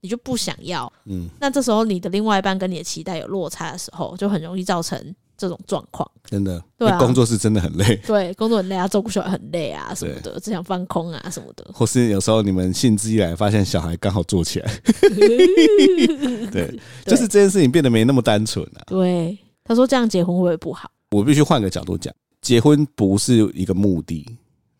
[0.02, 0.92] 你就不想要。
[1.06, 6.08] 嗯，那这时候你的另外一半跟你的期待有落差的时候，就很容易造成这种状况。
[6.24, 7.96] 真的，对啊，工作是真的很累。
[8.06, 11.68] 对，工作很累啊，照顾小孩很累啊，什么的，只想放空啊，什么的。
[11.74, 14.72] 或是有时候你们兴致一来，发现小孩刚好坐起来。
[16.52, 18.82] 对，就是这件事情变得没那么单纯了。
[18.86, 20.88] 对，他说这样结婚会不会不好？
[21.10, 24.24] 我必须换个角度讲，结婚不是一个目的。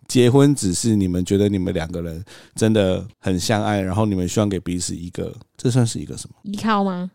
[0.09, 7.11] 结婚只是你们觉得你们两个人真的很相爱，然后你们希望给彼此一个，这算是一个什么依靠吗？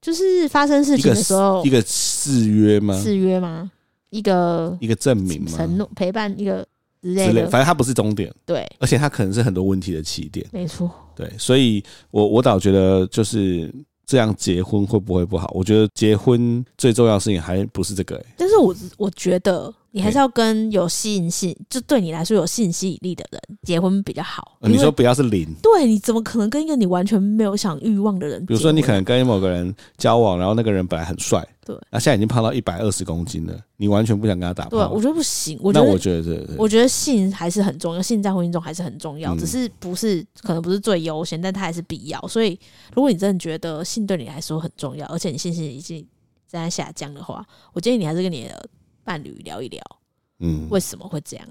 [0.00, 2.98] 就是发生事情的时候一个誓约吗？
[3.00, 3.70] 誓约吗？
[4.10, 5.52] 一个一个证明吗？
[5.56, 6.66] 承诺陪伴一个
[7.02, 13.72] 之类的，之类，反正它不是终点，对，而且它可能是很多问题的起点，没错，对，所以我我倒觉得就是
[14.04, 15.50] 这样结婚会不会不好？
[15.54, 19.72] 我觉得结婚最重要的事情还不是这个、欸，但是我我觉得。
[19.92, 24.56] 你还是要跟有吸引性，就对你来说有性吸引力的人结婚比较好。
[24.60, 28.44] 你说不要是零，对，你怎么可能跟一个你完全没有想欲望的人？
[28.46, 34.70] 比如说，你可能跟某个人交往，然后那个人本来很帅，对，那现在已经胖到一百二十公斤了，你完全不想跟他打炮。
[34.70, 35.58] 对，我觉得不行。
[35.60, 42.20] 我觉得，那我觉得，我觉得性还是很重要，性在婚姻中还是很重要，只是不是可能不是最优先，但它还是必要。
[42.28, 42.58] 所以，
[42.94, 46.06] 如果你真的觉得性对你来说很重要，而且你信心已经
[46.46, 48.68] 在下降的话，我建议你还是跟你的
[49.04, 49.82] 伴侣聊一聊。
[50.40, 51.46] 嗯，为什么会这样？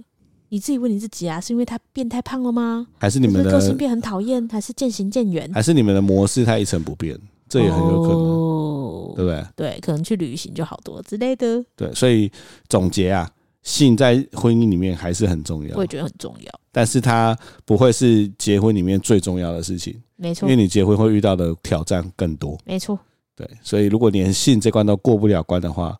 [0.51, 2.88] 你自己问你自己啊，是因为他变太胖了吗？
[2.97, 4.47] 还是你们的个性变很讨厌？
[4.49, 5.47] 还是渐行渐远？
[5.53, 7.15] 还是你们的模式太一成不变？
[7.47, 9.45] 这也很有可能，哦、对不对？
[9.55, 11.63] 对，可能去旅行就好多之类的。
[11.75, 12.31] 对，所以
[12.67, 13.29] 总结啊，
[13.62, 16.59] 性在婚姻里面还是很重要，我也觉得很重要。
[16.71, 20.49] 但是它不会是结婚里面最重要的事情，没错。
[20.49, 22.97] 因为你结婚会遇到的挑战更多，没错。
[23.35, 25.95] 对，所以如果连性这关都过不了关的话。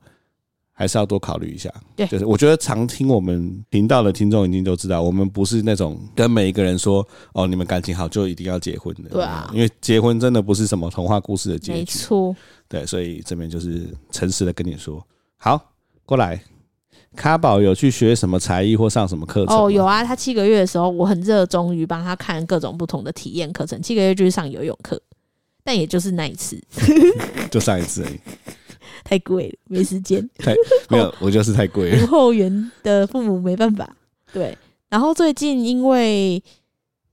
[0.80, 12.34] 还是要多考虑一下，对，就是我觉得常听我们频道的听众一定都知道，我们不是那种跟每一个人说哦，你们感情好就一定要结婚的，对啊，因为结婚真的不是什么童话故事的结局，没错，
[12.70, 15.62] 对，所以这边就是诚实的跟你说，好，
[16.06, 16.42] 过来，
[17.14, 19.58] 咖宝有去学什么才艺或上什么课程？
[19.58, 24.98] 哦，有啊，他七个月的时候，我很热衷于帮他看各种不同的体验课程，七个月就是上游泳课，
[25.62, 26.58] 但也就是那一次，
[27.52, 28.18] 就上一次而已。
[29.04, 30.28] 太贵了，没时间。
[30.40, 30.54] 太
[30.90, 32.04] 没有， 我就是太贵了。
[32.04, 33.90] 无后援的父母没办法。
[34.32, 34.58] 对，
[34.90, 36.42] 然后最近因为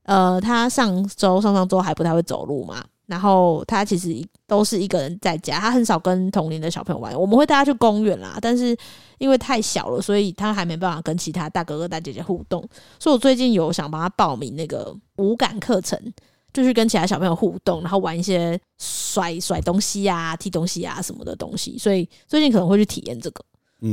[0.03, 7.13] 呃，他上周、上上周还不太会走路嘛，然后他其实都是一个人在家，他很少跟同龄的小朋友玩。
[7.19, 8.75] 我们会带他去公园啦，但是
[9.17, 12.61] 因为太小了，所以他还没办法跟其他大哥哥、大姐姐互动。
[12.99, 15.99] 所以我最近有想帮他报名那个五感课程。
[16.57, 23.43] 就是跟其他小朋友互动，然后玩一些甩甩东西啊、踢东西啊什么的东西，所以最近可能会去体验这个，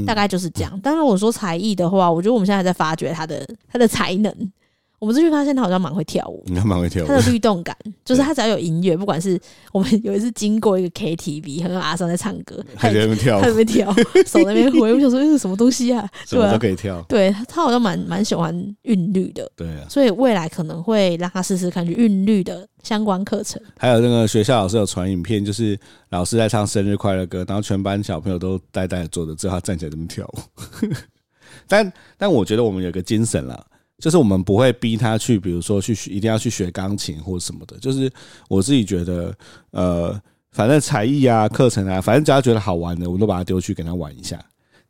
[0.07, 0.81] 大概就是这样。
[0.83, 4.53] 但是我说才艺的话，我觉得我们现在还在发掘他的他的才能。
[5.05, 9.39] 我们这边发现他好像蛮会跳舞，你还蛮会跳舞，他的律动感 就是他只要有音乐，不管是
[9.71, 13.93] 我们有一次经过一个 KTV，很多阿桑在唱歌， 还在那边跳，他在那边跳，
[14.25, 16.09] 手在那边挥，我想说这是什么东西啊？
[16.27, 17.05] 什么都可以跳。
[17.07, 18.51] 对，他好像蛮蛮喜欢
[18.85, 23.61] 韵律的，对啊，所以未来可能会让他试试看去韵律的相关课程。
[23.77, 30.89] 还有那个学校老师有传影片，就是老师在唱生日快乐歌，然后全班小朋友都呆呆的坐着，之后他站起来这么跳舞。
[31.69, 33.63] 但但我觉得我们有个精神啦。
[34.05, 37.75] 就是我们不会逼他去，比如说去学，一定要去学钢琴或什么的。
[37.79, 38.13] 就是
[38.51, 39.35] 我自己觉得，
[39.71, 44.39] 呃，反正才艺啊、课程啊，反正只要觉得好玩的，我们都把他丢去给他玩一下。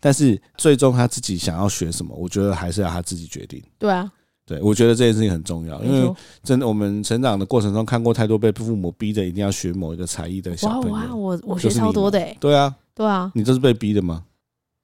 [0.01, 3.63] 但是最终他自己想要学什么，我觉得还是要他自己决定。
[3.79, 4.11] 对啊，
[4.45, 10.93] 对，我觉得这件事情很重要，因为真的我们成长的过程中看过太多被父母逼着一定要学某一个才艺的小朋友。
[10.93, 12.37] 哇，我我学超多的欸。
[12.41, 14.25] 对啊，对啊，你这是被逼的吗？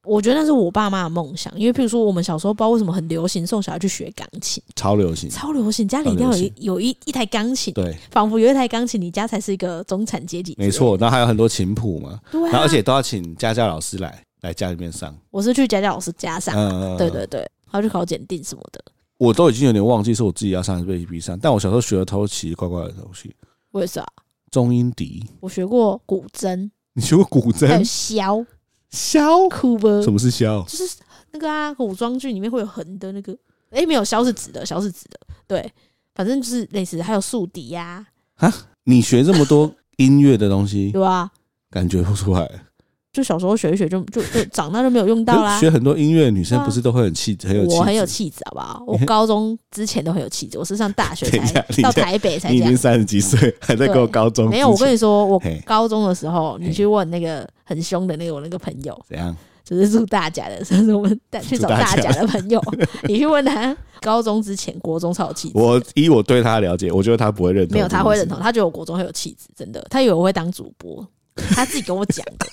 [0.04, 10.54] 我觉得那是我爸妈的梦想，因为譬如说我们小时候不知道为什么很流行送小孩去学钢琴，超流行，超流行，家里一定要有一有一一台钢琴，对，仿佛有一台钢琴，你家才是一个中产阶级。
[10.56, 15.14] 没错，然后还有很多琴谱嘛，对、啊，然后而且都要请家教老师来来家里面上。
[15.30, 18.82] 我是去家教老师家上，嗯，对对对，还要去考检定什么的。
[19.18, 23.34] 我都已经有点忘记是我自己要上还是被逼上，但我小时候学的都奇奇怪怪的东西。
[23.72, 24.06] 为啥？
[24.50, 27.68] 中音笛，我学过古筝，你学过古筝？
[27.68, 28.46] 还有箫。
[28.90, 30.03] 箫酷吧？
[30.03, 30.64] 什么是箫？
[30.64, 30.96] 就是
[31.33, 33.33] 那个啊，古装剧里面会有横的那个。
[33.70, 35.20] 哎、欸，没有，箫是直的，箫是直的。
[35.46, 35.72] 对，
[36.14, 38.05] 反正就是类似，还有竖笛呀。
[38.37, 38.53] 啊，
[38.85, 41.31] 你学这么多音乐的东西， 对啊，
[41.70, 42.64] 感觉不出来。
[43.12, 45.59] 就小时候学一学就，就就就长大就没有用到啦。
[45.59, 48.83] 学很多音乐的女生不是都会很气质，很有我很有气质，好不好？
[48.87, 52.51] 我高中之前都很有气质，我是上大学才 到台北才。
[52.51, 54.49] 你已经三十几岁，还在跟我高中？
[54.49, 59.37] 没有，我跟你说，我高中的时候，你去问那个很凶的那个我那个朋友，怎样？
[59.64, 62.61] 就是住大甲的， 是我们带去找大甲的朋友。
[63.09, 65.59] 你去问他，高中之前国中超有气质。
[65.59, 67.75] 我以我对他的了解，我觉得他不会认同。
[67.75, 69.85] 没有，他会认同，他觉得我国中很有气质，真的。
[69.90, 72.46] 他以为我会当主播，他自己跟我讲的。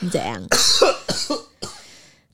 [0.00, 0.42] 你怎样？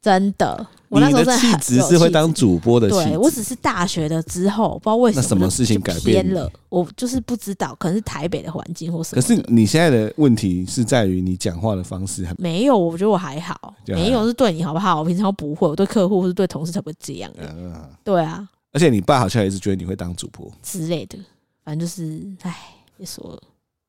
[0.01, 2.89] 真的，我那时候真的气质是会当主播的。
[2.89, 6.51] 对，我只是大学的之后，不知道为什么，那什么事情改变了？
[6.69, 9.23] 我就是不知道，可能是台北的环境或什么。
[9.23, 14.99] 可是你现在的问题是在于你讲话的方式很没有，我觉得我还好，没有是对你好不好？
[14.99, 17.55] 我平常不会，我对客户或是对同事才会这样的。
[17.57, 17.73] 嗯，
[18.03, 18.49] 对啊。
[18.73, 21.17] 而且你爸好像也是觉得你会当主播之类的，
[21.65, 23.41] 反正就是，唉，别说了。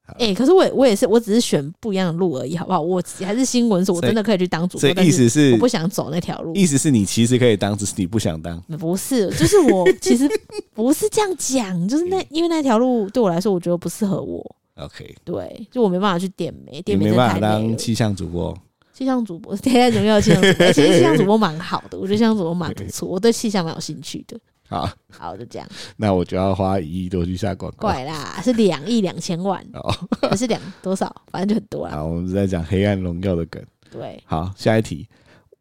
[0.06, 2.82] 哎、欸，可是我我也是，我只是选不一样的路而已，好不好？
[2.82, 4.90] 我还是新闻所，我真的可以去当主播。
[5.02, 6.54] 意思是，我不想走那条路。
[6.54, 8.60] 意思是你其实可以当，只是你不想当。
[8.78, 10.30] 不是，就是我 其实
[10.74, 14.44] 不是这样讲，就是那因为那条路对我来说，我觉得不适合我。
[14.76, 18.56] OK，对，就我没办法去点名，点名没办法当气象主播。
[18.94, 20.22] 气象主播， 现在怎么样？
[20.22, 24.38] 气象主播，其实气象主播蛮好的，我觉得气象主播蛮不错，我对气象蛮有兴趣的。
[24.74, 25.68] 好好，就这样。
[25.98, 27.88] 那我就要花一亿多去下广告。
[27.88, 31.14] 怪啦，是两亿两千万哦，还是两多少？
[31.32, 31.96] 反正就很多啦。
[31.96, 33.64] 好，我们是在讲《黑暗荣耀》的梗。
[33.92, 35.08] 对，好，下一题。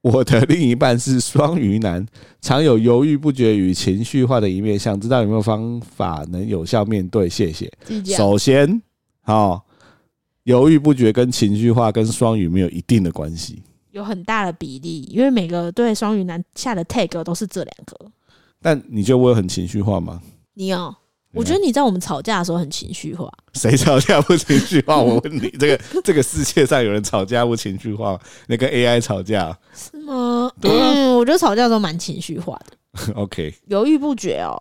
[0.00, 2.04] 我的另一半是双鱼男，
[2.40, 7.28] 常有犹豫不决与情绪化的一面，想知道有没有方法能有效面对？
[7.28, 7.70] 谢谢。
[8.16, 8.82] 首先，
[9.20, 9.64] 好，
[10.42, 18.10] 犹豫不决跟情绪化跟双鱼没有一定的关系，有很大的比例，因为每个对双鱼男下的 tag 都是这两个。
[18.62, 20.22] 但你觉得我有很情绪化吗？
[20.54, 20.94] 你有，
[21.34, 23.30] 我觉得你在我们吵架的时候很情绪化。
[23.54, 24.96] 谁吵架不情绪化？
[25.02, 28.18] 我问你，这个这个世界上有人吵架不情绪化？
[28.46, 30.50] 那跟 AI 吵架是吗？
[30.62, 33.12] 嗯，我觉得吵架的时候蛮情绪化的。
[33.16, 34.54] OK，犹豫不决哦，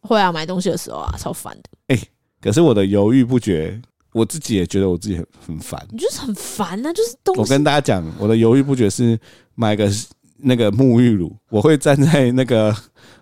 [0.00, 1.94] 会啊，买东西的时候啊，超烦的。
[1.94, 2.02] 哎，
[2.40, 3.78] 可是我的犹豫不决，
[4.12, 5.86] 我自己也觉得我自己很很烦。
[5.90, 7.40] 你就是很烦啊，就是东西。
[7.42, 9.18] 我跟大家讲，我的犹豫不决是
[9.54, 9.86] 买个
[10.38, 12.74] 那个沐浴乳，我会站在那个。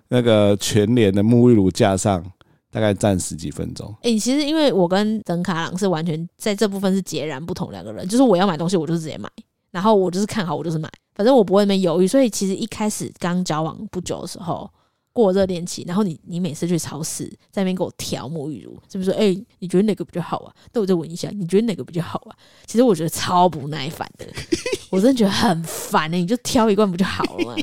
[0.08, 2.24] 那个全脸的沐浴乳架上，
[2.70, 3.92] 大概站十几分钟。
[4.02, 9.28] 哎，其实因为我跟曾卡朗是完全在这部分是截然不同两个人，就是我要买东西，我就是直接买，
[9.70, 12.06] 然后我就是看好，我就是买，反正我不会那么犹豫。
[12.06, 14.70] 所以其实一开始刚交往不久的时候，
[15.12, 20.52] 过热恋期，然后你你每次去超市在那边给我调沐浴乳，是不是说，哎，你觉得哪个比较好啊？
[20.72, 22.36] 那我再闻一下，你觉得哪个比较好啊？
[22.66, 24.26] 其实我觉得超不耐烦的，
[24.90, 27.56] 我真的觉得很烦呢、你就挑一罐不就好了吗？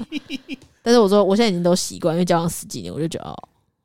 [0.83, 3.37] 但是我说，我现在已经都习惯，因为交往十几年，我就觉得哦，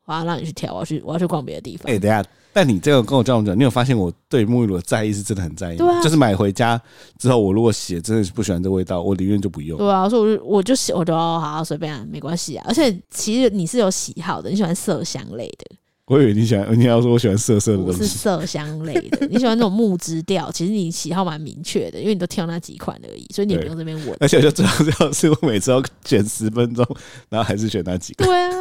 [0.06, 1.92] 我要让你去挑，我要去，我要去逛别的地方。
[1.92, 5.76] 哎，等下，但你这个跟我交往讲，你有发现我对沐浴露的在意是真的很在意？
[5.76, 6.80] 对啊，就是买回家
[7.18, 9.76] 之后，我如果洗真的是不喜欢这味道，我宁愿就不用。
[9.78, 12.64] 对啊，所以我就我就洗，我就好好随便啊，没关系啊。
[12.66, 15.75] 而且其实你是有喜好的，你喜欢麝香类的。
[16.06, 19.26] 我以为你喜欢，你要说我喜欢色色的东西，是麝香类的。
[19.26, 24.16] 你喜欢那种木质调，其实你喜好蛮明确的，因为你都挑那几款而已，所以你也不用这边闻。
[24.20, 26.86] 而且就最好最好是我每次要选十分钟，
[27.28, 28.24] 然后还是选那几个。
[28.24, 28.52] 对啊，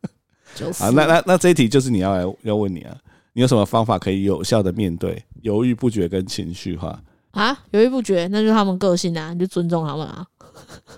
[0.54, 2.94] 就是啊，那那那这一题就是你要来要问你啊，
[3.32, 7.58] 你有什么方法可以有效的面对犹豫不决跟情绪化啊？
[7.70, 10.26] 犹豫不决，那就是他们个性啊，你就尊重他们啊。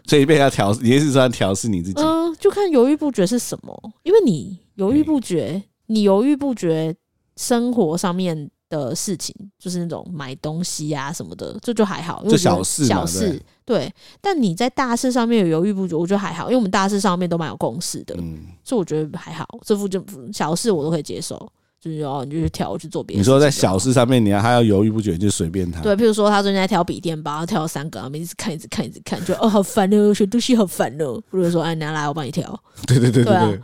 [0.09, 2.03] 所以被他调，你是说要调试你自己？
[2.03, 6.95] 嗯、呃，就看犹豫不决是什么，因为你犹豫不决，嗯、你犹豫不决，
[7.37, 13.41] 生活上面的事情，就是那种买东西啊什么的，这就还好，因为小事小事。
[13.65, 19.47] 对，但你在大事上面有犹豫不决，我觉得还好，因为我们大事上面都蛮有共识的，嗯，所以我觉得还好。
[19.65, 23.19] 这副就小事我都可以接受，就是哦，你就去挑去做别的。
[23.19, 25.81] 你说在小事上面，你要他要犹豫不决，就随便他。
[25.81, 31.19] 对，譬如说他最近在挑笔电包，他挑了三个，然后一直看，一直看，一直看，就哦好烦哦，选东西好烦哦。
[31.31, 32.59] 或者说哎，拿来我帮你挑。
[32.87, 33.35] 对对对对对。
[33.35, 33.59] 哦、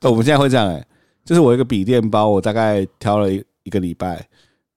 [0.00, 0.86] 啊，我们现在会这样哎、欸，
[1.28, 4.26] 就是我一个笔电包，我大概挑了一一个礼拜，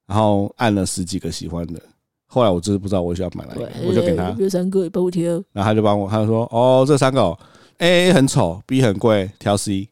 [0.06, 1.82] 然后按了十几个喜欢的。
[2.26, 7.34] 后来我就是不知道我需要买哪一个，我就给他有三个帮我挑，然后他就帮我，他就说：“哦，这三个
[7.78, 9.88] A 很丑，B 很贵，挑 C。”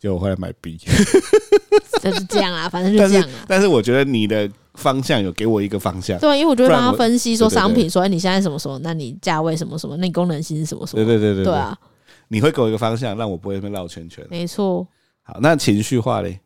[0.00, 0.76] 结果后来买 B，
[2.02, 3.44] 就是这样啊， 反正就这样啊。
[3.46, 11.78] 但是我觉得你的方向有给我一个方向，对，因为我就会帮他分析说商品，说你现在什么什么，那你价位什么什么，那你功能性是什么什么，对对对对对啊，
[12.26, 14.26] 你会给我一个方向，让我不会被绕圈圈。
[14.28, 14.84] 没错。
[15.22, 16.38] 好，那情绪化嘞？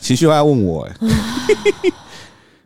[0.00, 0.94] 情绪化要问我哎。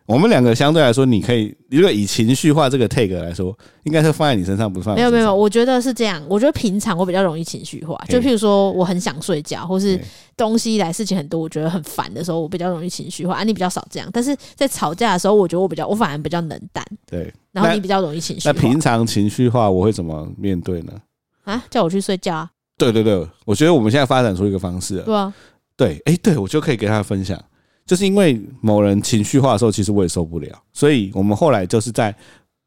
[0.07, 5.01] 我们两个相对来说，你可以如果以情绪化这个 take 来说，应该是放在你身上，不放在。
[5.01, 6.23] 没有没有，我觉得是这样。
[6.29, 9.99] 我觉得平常我比较容易情绪化，就譬如说我很想睡觉，或是
[10.37, 13.37] 东西来事情很多，我觉得很烦的时候，我比较容易情绪化。
[13.37, 16.85] 啊，你比较少这样，但是在吵架的时候，我觉得我比较，我反而比较冷淡。
[17.07, 18.53] 对，然后你比较容易情绪化。
[18.53, 20.93] 那平常情绪化我会怎么面对呢？
[21.45, 22.51] 啊，叫我去睡觉啊？
[22.77, 25.05] 对对对，我觉得我们现在发展出一个方式了。
[25.05, 25.35] 对啊，
[25.77, 27.43] 对，哎，对我就可以给他分享。
[27.87, 32.15] 就是因为某人情绪化的时候，其实我也受不了，所以我们后来就是在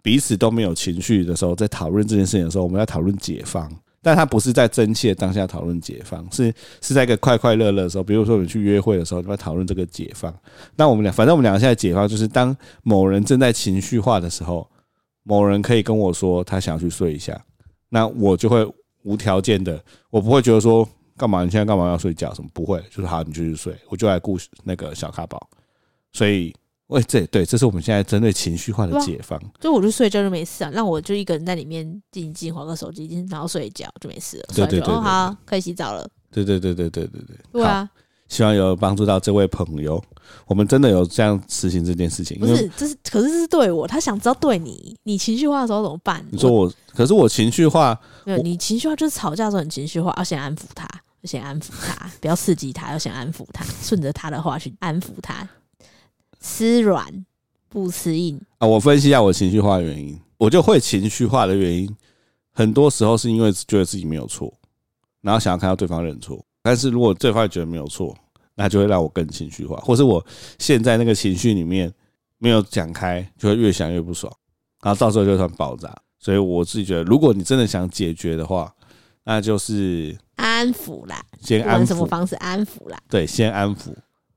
[0.03, 3.67] 彼此都没有情绪的时候，在讨论这件事情的时候，我们要讨论解放，
[4.01, 10.33] 但他不是在真切当下讨论解放，是是在一个快快乐乐的时候，比如说我们去约会的时候，就要讨论这个解放。
[10.75, 14.69] 那我们俩，反正我们两个现在解放就是，当某人正在情绪化的时候，
[15.23, 17.43] 某人可以跟我说他想要去睡一下，
[17.89, 18.63] 那我就会
[19.07, 20.87] 无条件的，我不会觉得说。
[21.19, 21.43] 干嘛？
[21.43, 22.31] 你现在干嘛要睡觉？
[22.35, 22.79] 什么不会？
[22.91, 25.49] 就是好，你继续睡，我就来顾那个小咖宝。
[26.13, 26.55] 所以，
[26.89, 29.41] 喂，这对，这是我们现在针对情绪化的解放。
[29.59, 34.45] 就我就睡觉就没事啊，让我就一个人在里面静静划个手机，然后睡一觉就没事了。
[34.53, 36.07] 对对对，哦，好，可以洗澡了。
[36.29, 37.35] 对对对对对对对。
[37.51, 37.89] 对啊，
[38.27, 40.03] 希望有帮助到这位朋友。
[40.45, 42.37] 我们真的有这样实行这件事情。
[42.39, 46.25] 不是，这是可是这是对我，他想知道对你，你情绪化的时候怎么办？
[46.31, 50.87] 你说我，可是我情绪化，没有，你情绪化就是吵架的时候很情绪化，要先安抚他。
[51.21, 55.49] 要先安抚他， 不要刺激他，要先安抚他，顺着他的话去安抚他，
[56.39, 57.25] 吃软
[57.67, 58.67] 不吃硬啊！
[58.67, 61.89] 我分析一下我情绪化的原因，我就会情绪化的原因，
[62.53, 64.53] 很多时候是因为觉得自己没有错，
[65.21, 66.45] 然后想要看到对方认错。
[66.61, 68.15] 但是如果对方觉得没有错，
[68.55, 70.25] 那就会让我更情绪化，或是我
[70.59, 71.93] 现在那个情绪里面
[72.37, 74.31] 没有讲开，就会越想越不爽，
[74.81, 75.93] 然后到时候就算爆炸。
[76.19, 78.73] 所以我自己觉得，如果你真的想解决的话，
[79.23, 80.17] 那就是。
[80.37, 82.99] 安抚啦，先安抚，什么方式安抚啦？
[83.09, 83.91] 对，先安抚，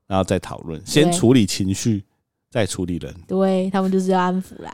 [0.07, 2.03] 然后再讨论，先处理情绪，
[2.49, 3.13] 再处理人。
[3.27, 4.73] 对，他们就是要安抚啦，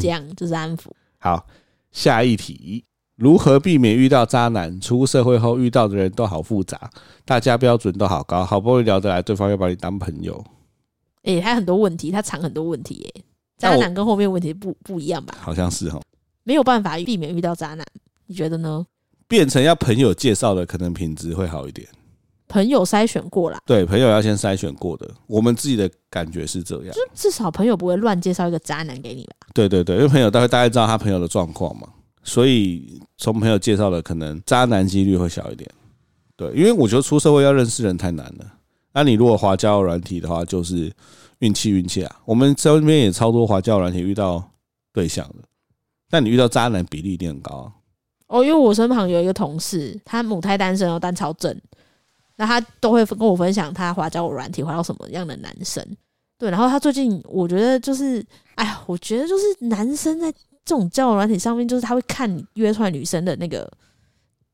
[0.00, 0.86] 这样就是安抚。
[1.20, 1.46] 好，
[1.90, 2.82] 下一题，
[3.22, 4.80] 如何避免遇到渣男？
[4.80, 6.90] 出社会后遇到的人都好复杂，
[7.24, 10.44] 大家标准都好高，好不容易聊得来，对方要把你当朋友。
[11.22, 13.20] 诶、欸，他很多问题，他藏很多问题、欸。
[13.20, 13.24] 哎，
[13.58, 15.36] 渣男跟后面问题不不一样吧？
[15.40, 16.00] 好像是哈，
[16.42, 17.86] 没有办法避免遇到渣男，
[18.26, 18.84] 你觉得呢？
[19.28, 21.86] 变成要朋友介绍的，可能品质会好一点。
[22.48, 25.08] 朋友筛选过了，对，朋友要先筛选过的。
[25.28, 29.46] 我们自己的感觉是这样，就至少朋友不会乱介绍一个渣男给你吧？
[29.54, 31.86] 对对对，因为朋友大概大概知道他朋友的状况嘛，
[32.22, 35.68] 所以从朋友介绍的，可能渣男几率会小一点。
[36.36, 38.52] 对，因为我觉得出社会要认识人太难了。
[38.92, 40.92] 那你如果滑交友软体的话，就是
[41.38, 42.20] 运气运气啊。
[42.24, 44.42] 我们身边也超多滑交友软体遇到
[44.92, 45.44] 对象的，
[46.08, 47.72] 但你遇到渣男比例一定很高。
[48.26, 51.54] 哦，因为我身旁有一个同事，他母胎单身哦，单超正，
[52.36, 55.86] 那他都会跟我分享他滑交友软体滑到什么样的男生，
[56.38, 60.32] 对，然后他最近我觉得就是，哎呀，我觉得就是男生在
[60.64, 63.70] 这种交友软体上面，就是他会看你约出来女生的那个。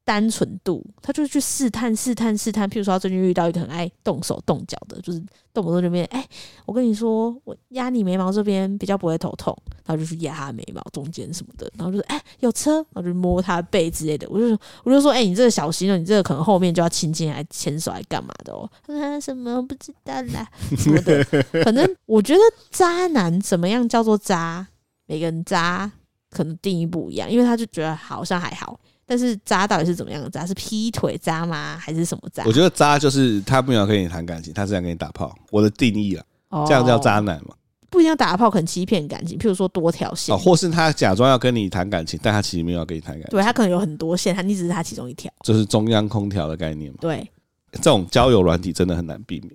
[0.08, 2.66] 单纯度，他就是去试探、试探、试探。
[2.66, 6.26] 譬如说，他最近遇到一个很爱动手动脚的，就是动不动就边，哎，
[6.64, 9.54] 我跟你说，我压你眉毛这边比较不会头痛，
[9.84, 14.26] 然后就去压他眉毛中间什么的，然后就是，哎，有车，然后就摸他背之类的。
[14.30, 18.66] 我就我就说，哎，你这个小心了，你这个可能后面就要亲亲还牵手还干嘛的哦？
[18.86, 21.22] 他说什么不知道啦，什么的。
[21.62, 22.40] 反正我觉得
[22.70, 24.66] 渣男怎么样叫做渣，
[25.04, 25.92] 每个人渣
[26.30, 28.78] 可能定义不一样，因为他就觉得好像还好。
[29.06, 30.46] 但是渣到底是怎么样的渣？
[30.46, 31.78] 是劈腿渣吗？
[31.78, 32.44] 还是什么渣？
[32.44, 35.34] 我觉得渣就是他不想跟你谈感情，他是想跟你打炮。
[35.50, 37.54] 我的定义啊，这样叫渣男嘛？
[37.90, 43.30] 不一定要打炮，可能欺骗感情，譬如说多条线，哦或是他假装要跟你谈感情，但他其实没有要跟你谈感情。
[43.30, 46.98] 对，他可能有很多线，他你只是他其中一条，就是中央空调的概念嘛。
[47.00, 47.26] 对，
[47.72, 49.52] 这种交友软体真的很难避免，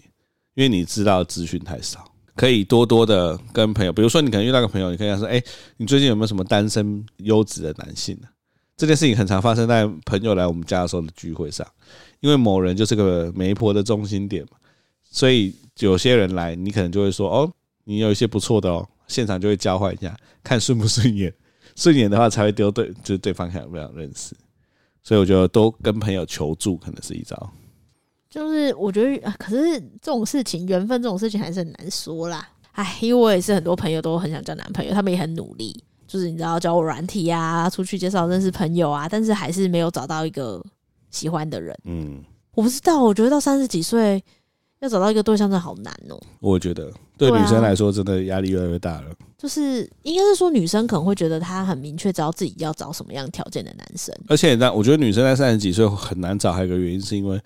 [0.55, 2.03] 因为你知道资讯太少。
[2.36, 5.41] 可以多多的跟朋友，比如说你可能遇到个朋友，你可以跟他说：“哎，
[5.77, 8.27] 你最近有没有什么单身优质的男性呢？”
[8.75, 11.65] 这件事情很常发生在朋友来我们家的时候的聚会上，
[12.21, 14.57] 因为某人就是个媒婆的中心点嘛，
[15.03, 17.51] 所以有些人来，你可能就会说：“哦，
[17.84, 21.31] 你有一些不错的哦。”现场就会交换一下，看顺不顺眼，
[21.75, 24.36] 顺眼的话才会丢对，就是对方想不想认识。
[25.03, 27.53] 所以我觉得多跟朋友求助可能是一招。
[28.34, 32.49] 就是我觉得，可是这种事情，缘分这种事情还是很难说啦。
[32.71, 40.59] 哎，因为我也是很多朋友都很想交男朋友，他们也很努力，就是你知道，交我软体啊，出去介绍认识朋友啊，但是还是没有找到一个
[41.11, 41.77] 喜欢的人。
[41.86, 42.23] 嗯，
[42.55, 44.23] 我不知道，我觉得到三十几岁。
[44.79, 46.21] 要找到一个对象真的好难哦、喔。
[46.41, 49.11] 我觉得对女生来说，真的压力越来越大了。
[49.11, 54.13] 啊、就是应该是说，女生可能会觉得她很明确知道自己要找什么样条件的男生。
[54.27, 57.39] 而且，那我觉得女生在三十几岁很难找，还有一个原因是因为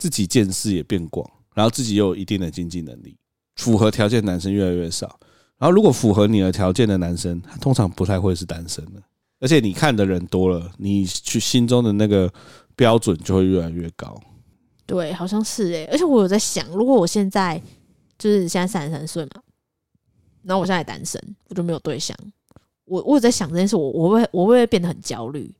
[0.00, 3.16] 自己见识也变广，然后自己又有一定的经济能力，
[3.56, 5.20] 符合条件的男生越来越少。
[5.58, 9.02] 然后，如果符合你的条件的男生，他通常不太会是单身的。
[9.40, 12.32] 而且，你看的人多了，你去心中的那个
[12.74, 14.18] 标准就会越来越高。
[14.86, 17.60] 对，好像是哎，而且我有在想，如果我现在
[18.18, 19.42] 就是现在三十三岁嘛，
[20.42, 22.16] 然后我现在单身，我就没有对象，
[22.86, 25.52] 我我有在想这件事，我我会我会不会变得很焦虑？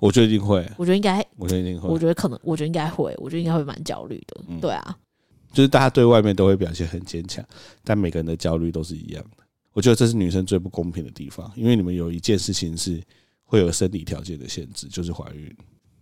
[0.00, 4.40] 我觉得一定会，我觉得应该，我觉得一定会，我觉得可能，我觉得应该会，我觉得应该会蛮焦虑的。
[4.48, 4.96] 嗯，对啊，
[5.52, 7.44] 就是大家对外面都会表现很坚强，
[7.82, 9.44] 但每个人的焦虑都是一样的。
[9.72, 13.02] 我觉得这是女生最不公平的地方，因为你们有一件事情是
[13.44, 15.54] 会有生理条件的限制，就是怀孕。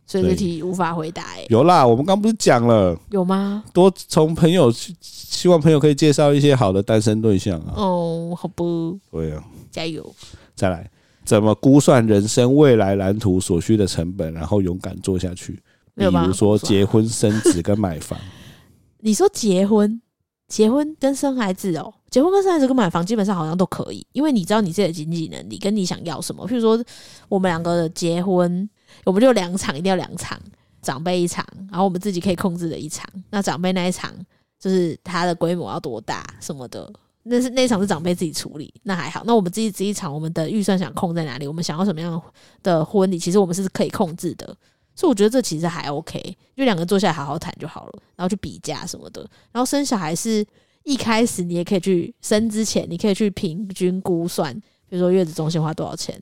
[0.07, 1.47] 所以这题无法回答哎、欸。
[1.49, 2.95] 有啦，我们刚不是讲了？
[3.11, 3.65] 有吗？
[3.73, 7.73] 多从朋友去，希望朋友可以介绍一些好的单身对象啊。
[7.75, 8.99] 哦，好不？
[9.11, 10.15] 对啊，加油！
[10.55, 10.91] 再来，
[11.25, 15.61] 怎么估算人生未来蓝图所需的成本，然后勇敢做下去？
[15.95, 18.19] 比如说结婚、生子跟买房。
[19.01, 20.01] 你说结婚、
[20.49, 26.47] 结婚跟生孩子哦，结婚跟生孩子跟买房基本上好像都可以，因为你知道你自己的经济能力跟你想要什么。
[26.47, 26.85] 譬如说，
[27.29, 28.69] 我们两个的结婚。
[29.03, 30.39] 我们就两场，一定要两场，
[30.81, 33.05] 长辈一场，然后我们自己可以控制的一场。
[33.29, 34.15] 那长辈那一场，
[34.61, 36.89] 就是它的规模要多大什么的，
[37.25, 39.23] 那是那一场是长辈自己处理，那还好。
[39.27, 41.47] 那我们自己这一场，我们的预算想控在哪里？
[41.47, 42.23] 我们想要什么样
[42.63, 43.19] 的婚礼？
[43.19, 44.47] 其实我们是可以控制的，
[44.95, 46.21] 所以我觉得这其实还 OK，
[46.55, 49.23] 就两个坐下来好好谈就好了，然后去比价什么的。
[49.53, 50.45] 然后生小孩是
[50.83, 54.55] 一开始你也可以去生之前，你可以去平均估算，
[54.89, 56.21] 比如说月子中心花多少钱。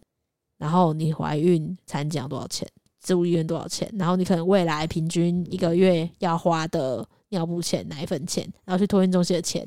[0.59, 2.65] 然后你怀孕产检要多少钱？
[3.03, 3.93] 植物医院多少钱？
[3.99, 9.67] 然后你可能未来平均一个月要花的尿布钱、奶粉钱，然后去托婴中心的钱，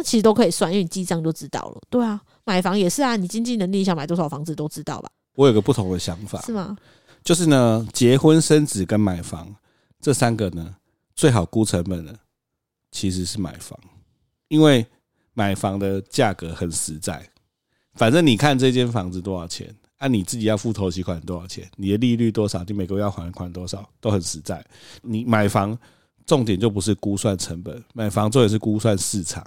[0.00, 1.80] 那其实都可以算，因为你记账就知道了。
[1.90, 5.10] 对啊，买房也是啊，你经济能力想买多少房子都知道吧？
[5.34, 6.74] 我有个不同的想法，是吗？
[7.22, 9.54] 就是呢，结婚、生子跟买房
[10.00, 10.74] 这三个呢，
[11.14, 12.18] 最好估成本的
[12.90, 13.78] 其实是买房，
[14.48, 14.86] 因为
[15.34, 17.28] 买房的价格很实在。
[17.92, 19.74] 反正你看这间房子多少钱。
[19.98, 21.70] 按、啊、你自己要付头期款多少钱？
[21.76, 22.64] 你的利率多少？
[22.64, 23.86] 你每个月要还款多少？
[24.00, 24.64] 都很实在。
[25.02, 25.78] 你买房
[26.24, 29.44] 重点就不是估算成本，买房重点是估算市场，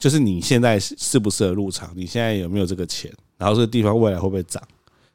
[0.00, 4.60] 就是你现在适不适合入场，你现在有没有这个钱，然后这个地方未来会不会涨？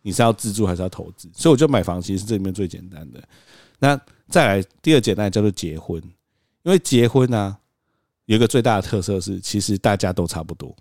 [0.03, 1.27] 你是要自住还是要投资？
[1.33, 3.21] 所以我觉得买房其实是这里面最简单的。
[3.79, 5.99] 那再来第二简单叫做结婚，
[6.61, 7.57] 因为结婚呢、
[8.25, 10.73] 有一个最大的特色是，其实大家都差不多，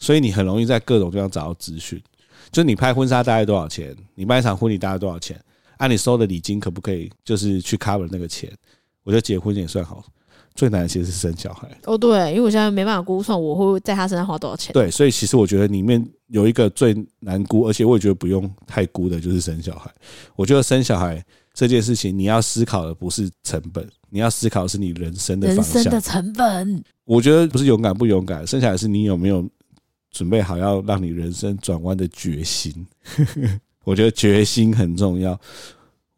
[0.00, 2.02] 所以你很容易在各种地方找到资讯。
[2.50, 3.96] 就是你拍婚纱大概多少钱？
[4.16, 5.40] 你办一场婚礼大概多少钱？
[5.78, 8.52] 按、啊、你收的礼金可不可以就是去 cover 那个钱？
[9.04, 10.04] 我觉得结婚也算好，
[10.54, 11.68] 最难的其实是生小孩。
[11.84, 14.72] 哦，对，因为我现在没办法估算我会在他身上花多少钱。
[14.72, 19.90] 对，所以其实我觉得里面有一个最难估，而且我也觉得不用太估的，就是生小孩。
[20.36, 21.24] 我觉得生小孩
[21.54, 25.74] 这件事情，你要思考的不是成本，你要思考的是你人生的方向。
[25.74, 26.84] 人生的成本。
[27.04, 29.46] 我觉得不是勇敢不勇敢，生小孩是你有没有。
[30.14, 32.86] 准备好要让你人生转弯的决心，
[33.82, 35.40] 我觉得决心很重要。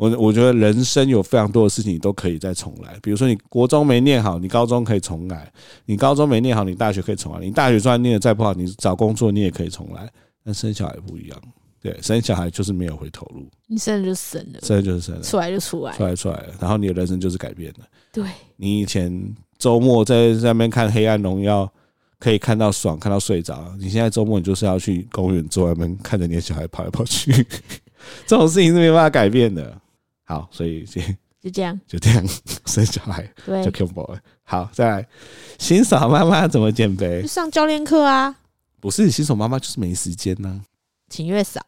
[0.04, 5.38] 我我觉得人生有非常多的事情你都可以再重来，比如说你国中没念好，你高中可以重来；
[5.86, 10.10] 你高中没念好，你大学可以重来；你大学虽然念的再不好，你找工作你也可以重来。
[10.44, 11.42] 但生小孩不一样，
[11.80, 17.86] 对，生小孩就是没有回头路，你生了就生了，生了就是生了，出来就出来，出来出来了，然后你的人生就是改变了。
[18.12, 18.24] 对，
[18.56, 21.64] 你以前周末在在那边看《黑暗荣耀》。
[22.20, 23.70] 可以看到爽，看到睡着。
[23.78, 27.30] 你现在周末你就是要去公园坐外面看着你的小孩跑来跑去，
[28.24, 29.78] 这种事情是没办法改变的。
[30.24, 31.00] 好，所以就
[31.42, 32.26] 就这样，就这样
[32.66, 34.18] 生小孩对就 combo 了。
[34.42, 35.08] 好，再来，
[35.58, 37.28] 新手妈妈怎么减肥就？
[37.28, 38.34] 上教练课啊，
[38.80, 40.60] 不是新手妈妈就是没时间呢、
[41.08, 41.60] 请月嫂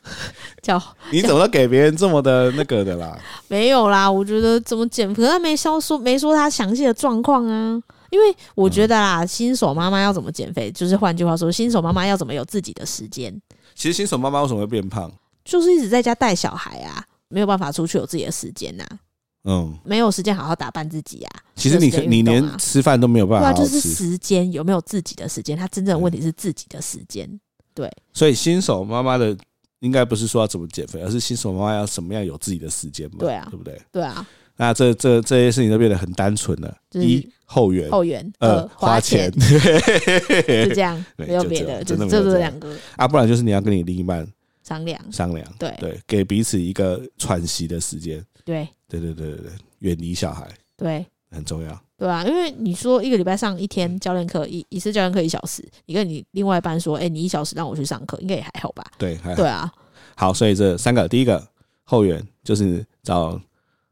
[0.62, 0.80] 叫
[1.10, 3.18] 你怎么都给别人这么的那个的啦？
[3.48, 7.80] 没有啦，我觉得怎么减，可是他没消说没说他详细的状况啊。
[8.10, 13.34] 因为我觉得啦，新手妈妈要怎么减肥，就是换句话说，新手妈妈要怎么有自己的时间。
[13.74, 15.10] 其实新手妈妈为什么会变胖？
[15.44, 18.98] 就是一直在家带小孩啊，没有办法出去有自己的时间呐、啊。
[19.46, 21.42] 嗯，没有时间好好打扮自己啊。
[21.54, 25.54] 其实你、啊、你连吃饭都没有办法好好吃，对啊，就是时间有没有自己的时间？
[25.56, 27.28] 他真正的问题是自己的时间。
[27.74, 29.36] 对，所以新手妈妈的
[29.80, 33.16] 应该不是说要怎么减肥，而是新手妈妈要什么样有自己的时间嘛？
[33.18, 33.78] 对啊，对不对？
[33.92, 34.26] 对啊。
[34.56, 36.74] 那这这这些事情都变得很单纯了。
[36.88, 39.40] 就是、一后援，后援，二花钱，就
[40.72, 44.26] 这样， 没有别的，就真的就这两个啊，不然就是你要跟你另一半
[44.64, 58.84] 商量商量，对对，给彼此一个喘息的时间，对，对对对对对，远离小孩，对，很重要，对啊，因为你说一个礼拜上一天教练课，一一次教练课一小时，你跟你另外一半说，哎，你一小时让我去上课，应该也还好吧？
[58.98, 59.72] 对，还好，对啊，
[60.16, 61.46] 好，所以这三个，第一个
[61.84, 63.40] 后援就是找。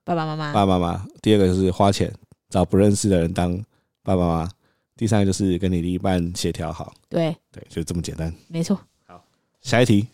[0.05, 1.07] 爸爸妈妈，爸爸妈妈。
[1.23, 2.13] 第二个就是花钱
[2.51, 3.57] 找不认识的人当
[4.03, 4.51] 爸爸妈妈。
[4.97, 6.93] 第三个就是跟你另一半协调好。
[7.09, 8.35] 对对，就这么简单。
[8.49, 8.77] 没错。
[9.07, 9.25] 好，
[9.61, 10.09] 下一题。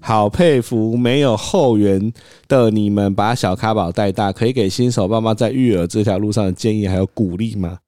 [0.00, 2.12] 好佩服没有后援
[2.48, 7.78] 的你们，把小咖宝带大，可以给新手爸妈在育儿这条路上的建议还有鼓励吗？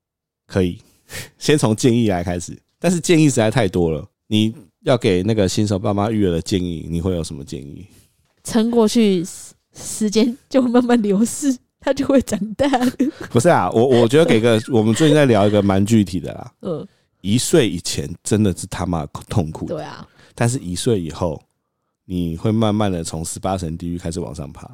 [0.47, 0.79] 可以，
[1.39, 2.57] 先从建议来开始。
[2.79, 7.87] 但是建议实在太多了，你要给那个新手爸妈育儿的建议，你会有什么建议？
[8.43, 9.25] 撑过去。
[9.77, 12.69] 时间就会慢慢流逝，他就会长大。
[13.29, 16.53] 不是啊，我我觉得给个我们最近在聊一个蛮具体的啦。
[16.63, 16.87] 嗯，
[17.23, 19.67] 一岁以前真的是他妈痛苦。
[19.67, 21.43] 对啊，但是一岁以后，
[22.05, 24.71] 你会慢慢的从十八层地狱开始往上爬。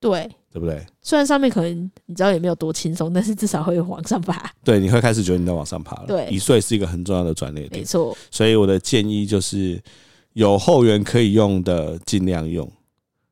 [0.00, 0.84] 对，对不对？
[1.00, 4.50] 虽然上面可能你知道也没有多轻松，但是至少会往上爬。
[4.62, 6.04] 对，你会开始觉得你在往上爬了。
[6.06, 7.70] 对，一岁是一个很重要的转捩点。
[7.72, 8.14] 没错。
[8.30, 9.82] 所以我的建议就是，
[10.34, 12.70] 有后援可以用的尽量用。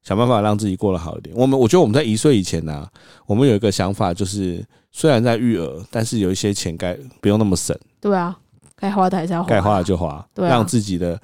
[0.03, 1.32] 想办法让自己过得好一点。
[1.36, 2.90] 我们我觉得我们在一岁以前呢、啊，
[3.24, 7.78] 我们有一个想法，就是虽然在育儿，但是有一些钱该不用那么省。
[8.01, 8.36] 对啊，
[8.74, 11.20] 该花的还是要花，该花的就花，对啊，让自己的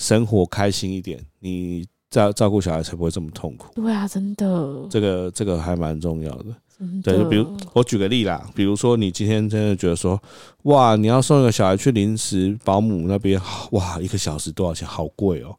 [0.00, 1.22] 生活开心一点。
[1.38, 3.72] 你照照顾小孩才不会这么痛苦。
[3.74, 6.44] 对啊，真的，这个这个还蛮重要的。
[6.44, 7.02] 的。
[7.02, 10.20] 对，就比如我举个例啦，比如说你今天真的觉得说，
[10.62, 13.38] 哇，你要送一个小孩去临时保姆那边，
[13.72, 14.88] 哇，一个小时多少钱？
[14.88, 15.54] 好贵哦，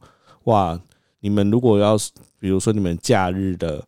[0.46, 0.82] 哇。
[1.24, 1.96] 你们如果要，
[2.40, 3.88] 比如说你们假日的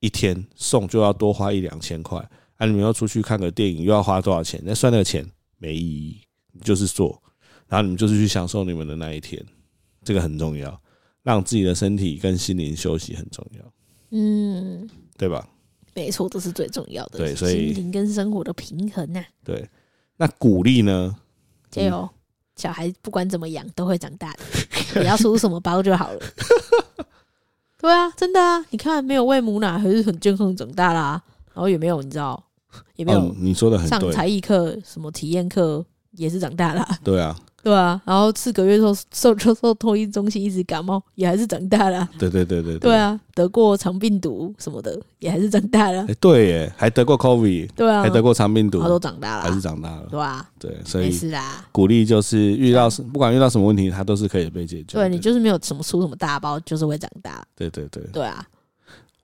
[0.00, 2.18] 一天送，就要多花一两千块。
[2.56, 4.60] 啊，你们要出去看个电影，又要花多少钱？
[4.64, 5.24] 那算那个钱
[5.58, 6.20] 没意义，
[6.62, 7.22] 就是做，
[7.68, 9.40] 然后你们就是去享受你们的那一天，
[10.08, 10.80] 这个很重要，
[11.22, 13.72] 让自己的身体跟心灵休息很重要。
[14.12, 14.88] 嗯，
[15.18, 15.46] 对吧？
[15.94, 17.18] 没错，这是最重要的。
[17.18, 19.22] 对，所以心灵跟生活的平衡呐。
[19.44, 19.68] 对，
[20.16, 21.14] 那鼓励呢？
[21.70, 22.08] 加油。
[22.56, 24.40] 小孩不管怎么养都会长大的，
[25.02, 26.20] 你要出什么包就好了。
[27.76, 28.64] 对啊，真的啊！
[28.70, 31.22] 你看，没有喂母奶还是很健康长大啦。
[31.52, 32.42] 然后也没有，你知道，
[32.96, 36.98] 也没有你说的很对，上才艺课、什么体验课也是长大啦。
[37.04, 37.38] 对啊。
[37.60, 42.08] 对啊，然后四个月之后受受受托婴中心一直感冒，也还是长大了。
[42.18, 46.06] 对对对对 对啊，得过肠病毒什么的，也还是长大了。
[46.08, 50.06] 哎，对耶，还得过 COVID， 对啊，还得过肠病毒，他都长大了，还是长大了。
[50.08, 51.66] 对啊，对，所以没事啦。
[51.72, 54.96] 鼓励就是遇到不管遇到什么问题，他都是可以被解决。
[54.96, 57.44] 对，你就是没有什么出什么大包，就是会长大。
[57.56, 58.46] 对对对，对啊。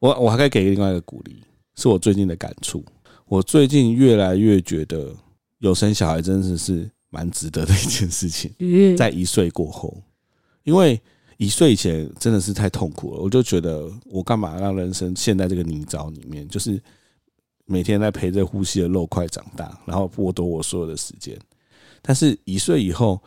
[0.01, 1.43] 我我还可以给另外一个鼓励，
[1.77, 2.85] 是我最近的感触。
[3.27, 5.15] 我最近越来越觉得
[5.61, 6.91] 有生小孩真的是。
[7.15, 8.53] 蛮值得的一件事情，
[8.97, 10.03] 在一岁过后，
[10.65, 11.01] 因为
[11.37, 16.83] 一岁以前真的是太痛苦了，我就觉得我干嘛让人生陷在这个泥沼里面，就是
[17.67, 21.39] 每天在陪着呼吸的肉块长大，然后剥夺我所有的时间。
[22.03, 23.23] 但是，一岁以后，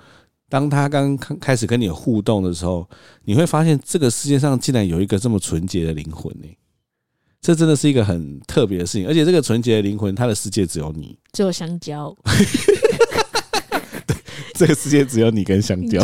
[0.50, 2.88] 当他刚开始跟你互动的时候，
[3.24, 6.48] 你会发现这个世界上竟然有一个这么纯洁的灵魂呢，
[7.42, 9.08] 这真的是一个很特别的事情。
[9.08, 12.16] 而且，这个纯洁的灵魂，他的世界只有你，只有香蕉。
[14.58, 16.04] 这个世界只有你跟香蕉，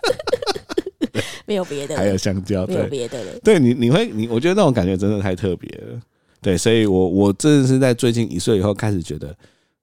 [1.44, 3.32] 没有别的，还有香蕉，没有别的了。
[3.42, 6.00] 对你，你会你，我觉得那种感觉真的太特别了。
[6.40, 9.36] 对，所以我我真的是在最近一岁以后开始觉得，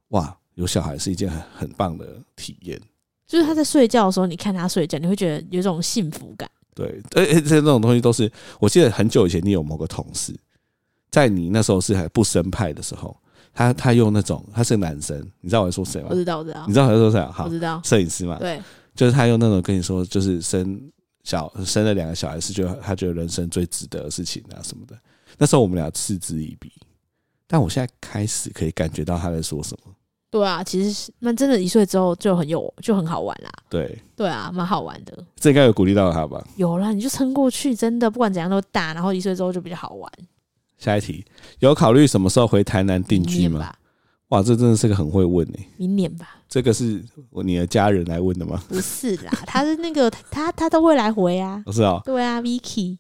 [0.10, 2.06] 哇，有小孩是一件很很棒的
[2.36, 2.80] 体验。
[3.28, 6.50] 就是他在睡觉的时候，你看他睡觉，你会觉得有种幸福感。
[6.74, 10.34] 对，而且这种东西都是，我记得很久以前，你有某个同事，
[11.12, 13.16] 在你那时候是还不生派的时候。
[13.58, 16.10] 他他用那种，他是个男生，你知道我在说谁吗？
[16.10, 16.64] 不知道，我知道。
[16.68, 17.20] 你知道我在说谁？
[17.32, 17.82] 好，我知道。
[17.84, 18.62] 摄影师嘛，对，
[18.94, 20.80] 就是他用那种跟你说，就是生
[21.24, 24.96] 小生了两个小孩是觉得他觉得人生最值得的事情啊什么的。
[25.40, 26.72] 那时候我们俩嗤之以鼻，
[27.48, 29.92] 但我现在开始可以感觉到他在说什么。
[30.30, 33.50] 对啊，其实那真的，一岁之后就很有，就很好玩啦。
[33.72, 35.18] 对，对啊，蛮好玩的。
[35.36, 36.46] 这应该有鼓励到他吧？
[36.58, 38.94] 有啦，你就撑过去，真的不管怎样都大。
[38.94, 40.12] 然后一岁之后就比较好玩。
[40.78, 41.26] 下一题，
[41.60, 43.74] 有考虑什么时候回台南定居吗？
[44.30, 45.68] 哇，这真的是个很会问诶、欸。
[45.78, 46.36] 明年吧。
[46.50, 47.02] 这个是
[47.44, 48.62] 你的家人来问的吗？
[48.68, 51.64] 不是啦， 他是那个他他都会来回啊。
[51.72, 52.02] 是啊。
[52.04, 52.98] 对啊，Vicky。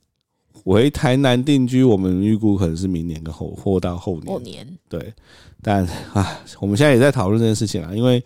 [0.63, 4.28] 回台南定居，我们预估可能是明年跟后或到后年。
[4.28, 4.78] 后年。
[4.88, 5.13] 对。
[5.61, 8.23] 但啊，我们现在也在讨论这件事情啊，因为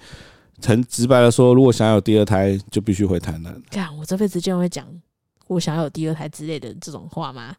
[0.63, 3.59] 很直白的说，如果想要有第二胎，就必须回台南。
[3.71, 4.87] 看，我这辈子竟然会讲
[5.47, 7.55] 我想要有第二胎之类的这种话吗？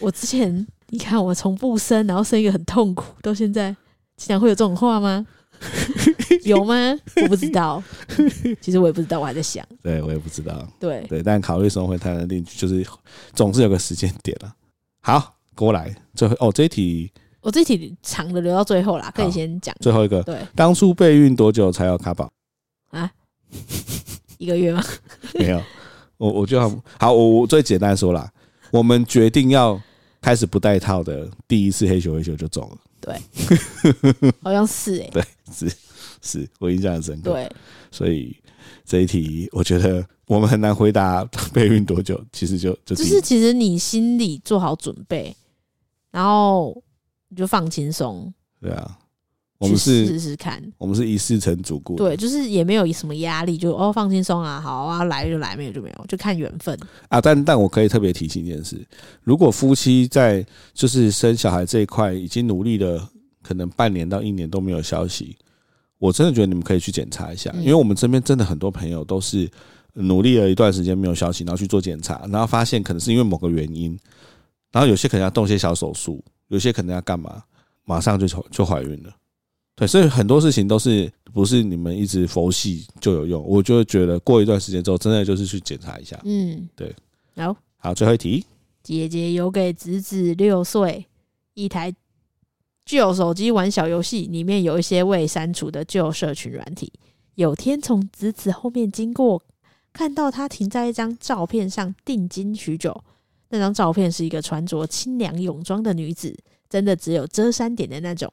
[0.00, 3.74] 我之前你看，我从不生，然后生一个很痛苦，到现在
[4.16, 5.26] 竟然会有这种话吗？
[6.44, 6.74] 有吗？
[7.22, 7.82] 我不知道。
[8.60, 9.66] 其实我也不知道，我还在想。
[9.82, 10.66] 对，我也不知道。
[10.78, 12.86] 对对，但考虑什么回台南定居，就是
[13.34, 14.54] 总是有个时间点了。
[15.00, 20.22] 好，过来最后哦，这一题我这一题长的留到最后啦，可以先讲最后一个。
[20.22, 22.30] 对，当初备孕多久才有卡宝
[22.90, 23.10] 啊？
[24.38, 24.80] 一个月吗？
[25.34, 25.60] 没有，
[26.18, 26.60] 我我就
[26.98, 28.30] 好，我我最简单说啦，
[28.70, 29.80] 我们决定要
[30.20, 32.78] 开始不戴套的第一次黑球黑球就中了。
[33.00, 33.16] 对，
[34.42, 35.76] 好像是哎、欸，对，是
[36.20, 37.32] 是，我印象很深刻。
[37.32, 37.50] 对，
[37.90, 38.36] 所以
[38.84, 45.34] 这一题我觉得我们很难回答备孕多久，其实就就就是其实你心里做好准备，
[46.10, 46.82] 然后
[47.28, 48.32] 你就放轻松。
[48.60, 48.98] 对啊。
[49.58, 56.78] 我们是试试看，我们是一试成主顾，对，就是也没有什么压力，就哦放轻松啊，好啊，来就来，没有就没有，就看缘分
[57.08, 57.20] 啊。
[57.20, 58.80] 但但我可以特别提醒一件事：
[59.24, 63.10] 如果夫妻在就是生小孩这一块已经努力了，
[63.42, 65.36] 可能半年到一年都没有消息，
[65.98, 69.50] 我真的觉得你们可以去检查一下，因为我们身边真的很多朋友都是
[69.94, 73.98] 努力了一段时间没有消息，然后去做检查，然后发现可能是因为某个原因，
[74.70, 77.42] 然后有些可能要动些小手术，有些可能要干嘛，
[77.84, 79.10] 马上就就怀孕了。
[79.78, 86.20] 对，所以很多事情都是不是你们一直佛系就有用，我就觉得过一段时间之后，真的就是去检查一下。
[86.24, 86.92] 嗯，对。
[87.36, 88.44] 好，好，最后一题，
[88.82, 91.06] 姐姐有给侄子六岁
[91.54, 91.94] 一台
[92.84, 96.92] 旧手机玩小游戏，里面有一些未删除的旧社群软体。
[97.36, 99.40] 有天从侄子后面经过，
[99.92, 103.04] 看到他停在一张照片上，定睛许久。
[103.50, 106.36] 那张照片是一个穿着清凉泳装的女子，
[106.68, 108.28] 真的只有遮三点的那种。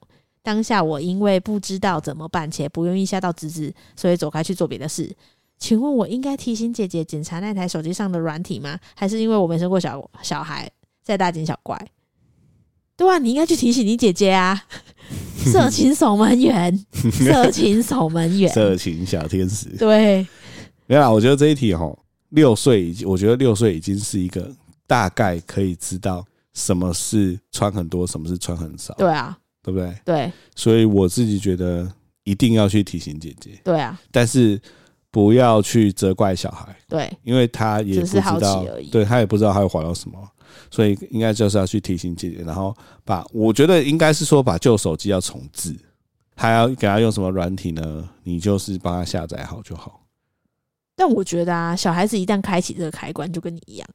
[0.45, 5.11] 当下我因为不知道怎么办，且不愿意吓到侄子，所以走开去做别的事。
[5.57, 8.77] 请问我应该提醒姐姐检查那台手机上的软体吗？
[8.95, 10.69] 还是因为我没生过小小孩，
[11.03, 11.75] 在大惊小怪？
[12.95, 14.63] 对啊，你应该去提醒你姐姐啊！
[15.51, 19.67] 色情守门员，色情守门员， 色情小天使。
[19.77, 20.25] 对，
[20.85, 21.91] 没有啦，我觉得这一题哈，
[22.29, 24.49] 六岁已经，我觉得六岁已经是一个
[24.85, 26.23] 大概可以知道
[26.53, 28.93] 什么是穿很多，什么是穿很少。
[28.93, 29.35] 对啊。
[29.66, 29.95] 对不对？
[30.05, 31.91] 对，所以我自己觉得
[32.24, 33.59] 一定要去提醒姐姐。
[33.63, 34.61] 对啊，但是
[35.09, 36.76] 不要去责怪小孩。
[36.88, 40.20] 对，因为他也不知道，对他也不知道他会滑到什么，
[40.70, 45.76] 所以应该就是要去提醒姐姐，然后把我觉得应该是说把旧手机要重置，
[46.36, 48.07] 还要给他用什么软体呢？
[48.24, 50.01] 你就是帮他下载好就好。
[50.95, 53.89] 但我觉得啊，小孩子一旦开启这个开关，就跟你一样。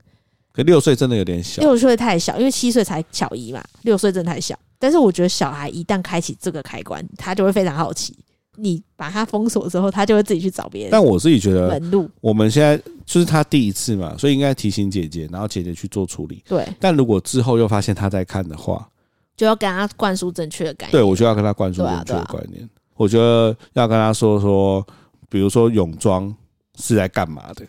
[0.53, 4.59] 可六岁真的有点小，六岁太小，因为七岁才小一嘛，六岁真的太小。
[4.81, 8.19] 但是我觉得小孩一旦开启这个开关，他就会非常好奇。
[8.57, 10.91] 你把他封锁之后，他就会自己去找别人。
[10.91, 12.77] 但我自己觉得门路，我们现在
[13.07, 16.43] 就是他第一次嘛，所以应该提醒姐姐，然后姐姐去做处理。
[16.49, 16.67] 对。
[16.81, 18.89] 但如果之后又发现他在看的话，
[19.37, 20.93] 就要跟他灌输正确的概念。
[20.93, 22.69] 对，我就要跟他灌输正确的观念。
[22.97, 24.87] 我觉得要跟他说说，
[25.29, 26.35] 比如说泳装
[26.79, 27.65] 是在干嘛的？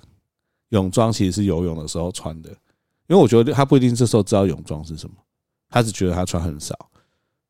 [0.69, 2.49] 泳装其实是游泳的时候穿的，
[3.07, 5.15] 因为我觉得他不一定这时候知道泳装是什么，
[5.69, 6.75] 他只觉得他穿很少。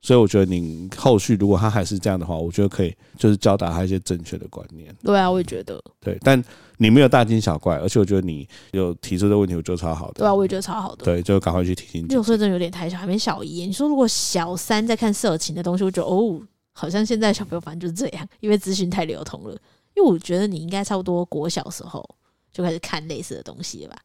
[0.02, 4.94] 所以我觉得你后续如果他还是这样的话，我觉得可以就是教导他一些正确的观念。
[5.04, 5.80] 对啊，我也觉得。
[6.00, 6.44] 对，但
[6.78, 10.14] 你没有大惊小怪，而且我觉得你有提出这个问题，我觉得超好的。
[10.16, 11.06] 对啊，我也觉得超好的。
[11.06, 12.08] 对，就赶快去提醒。
[12.08, 13.66] 六岁真的有点太小，还没小一。
[13.68, 16.42] 你说如果小三在看色情的东西，我觉得哦，
[16.74, 19.52] 好像现在小朋友反正就是这样，因为资讯太流通了。
[19.94, 22.04] 因为我觉得你应该差不多国小时候
[22.52, 24.00] 就开始看类似的东西了吧？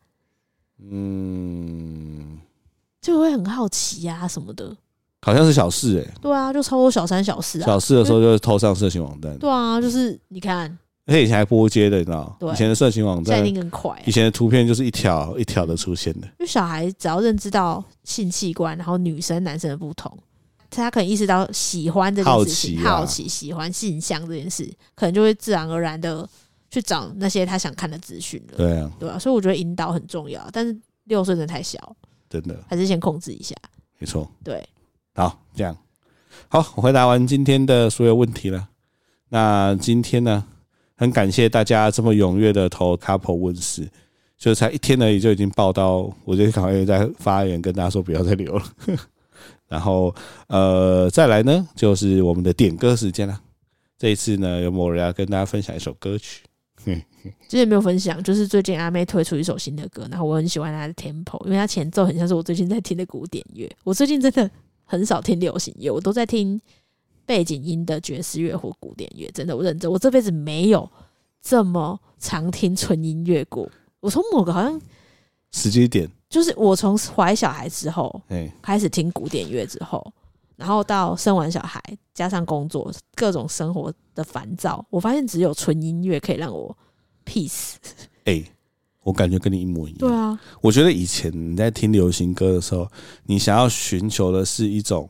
[0.90, 2.38] 嗯，
[3.00, 4.76] 就会很好奇呀、啊、什么的。
[5.26, 7.66] 好像是小四哎、欸，对啊，就超多小三小四啊。
[7.66, 10.70] 小四的时候就是偷上色情网站，对啊，就是你看，
[11.04, 12.36] 而且以前还播接的，你知道？
[12.38, 14.00] 对，以前的色情网站，现在一定更快。
[14.06, 16.28] 以前的图片就是一条一条的出现的。
[16.28, 20.16] 因为小孩只要认知到性器官，然后女生男生的不同，
[20.70, 26.24] 他可能意识到喜欢这件事情，好奇、啊、好奇喜欢性向这件事，可能就会自然而然的
[26.70, 28.58] 去找那些他想看的资讯了。
[28.58, 31.96] 对啊，对啊，所以我觉得引导很重要，但是六岁真的太小。
[32.30, 33.54] 真的还是先控制一下。
[33.98, 34.28] 没错。
[34.42, 34.68] 对，
[35.16, 35.74] 好，这样
[36.48, 38.68] 好，我回答完今天的所有问题了。
[39.30, 40.44] 那今天呢，
[40.94, 43.88] 很感谢大家这么踊跃的投 couple 问事，
[44.36, 48.64] 就才一天而已就已经报到，我就赶快在发言跟大家说不要再留了。
[49.68, 50.14] 然后
[50.48, 53.40] 呃，再来呢，就是我们的点歌时间了。
[53.96, 56.42] 这一次呢，有某人要跟大家分享一首歌曲。
[57.48, 63.68] 之前没有分享，就是最近阿妹推出一首新的歌，然后我很喜欢她的 tempo，因为她前奏很像是我最近在听的古典乐。
[63.82, 64.48] 我最近真的
[64.86, 66.58] 很少听流行乐，我都在听
[67.26, 69.30] 背景音的爵士乐或古典乐。
[69.32, 70.88] 真的，我认真，我这辈子没有
[71.42, 73.70] 这么常听纯音乐过。
[74.00, 74.80] 我从某个好像
[75.52, 76.10] 时间点。
[76.28, 78.20] 就是我从怀小孩之后，
[78.60, 80.04] 开始听古典乐之后，
[80.56, 81.80] 然后到生完小孩，
[82.12, 86.76] 加上工作各种生活的烦躁，我发现只有纯音乐可以让我
[87.24, 87.74] peace。
[88.26, 88.42] 哎，
[89.06, 89.98] 我感觉跟你一模一样。
[90.00, 92.86] 对啊，我觉得以前你在听流行歌的时候，
[93.24, 95.08] 你想要寻求的是一种。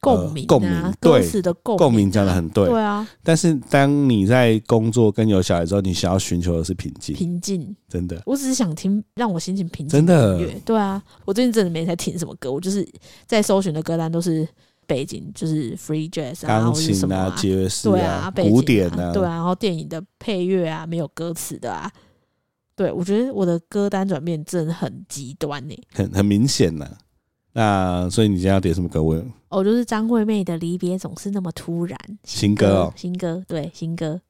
[0.00, 3.04] 共鸣、啊，共鸣，歌词的共鸣、啊，共鸣讲的很对，对啊。
[3.20, 8.22] 但是当你在工作跟有小孩之后，你想要寻求的是平静，平静，真的。
[8.24, 10.38] 我只是想听让我心情平静真的。
[10.64, 12.88] 对啊，我最近真的没在听什么歌，我就是
[13.26, 14.46] 在搜寻的歌单都是
[14.86, 21.90] 背景，就是 free jazz 啊，钢琴啊，爵士啊，对啊，古典啊，对啊，然后电影的配乐啊，没有歌词的啊。
[22.78, 26.88] 对，我觉得我的歌单转变真的很极端呢、欸，很很明显呐。
[27.52, 29.02] 那所以你今天要点什么歌？
[29.02, 34.20] 我哦，就是张惠妹的《离别总是那么突然》新歌哦，新歌对新歌。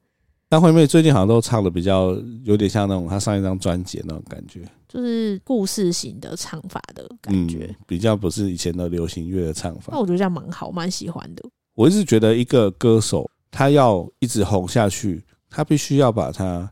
[0.49, 9.89] 张惠妹最近好像都唱的比较有点像那种她上一张专辑的那种感觉，就是故事型的唱法的感觉，嗯，比较不是以前的流行乐的唱法。
[9.91, 11.43] 那我觉得这样蛮好，蛮喜欢的。
[11.75, 16.67] 我一直觉得一个歌手他要一直红下去，他必须要把他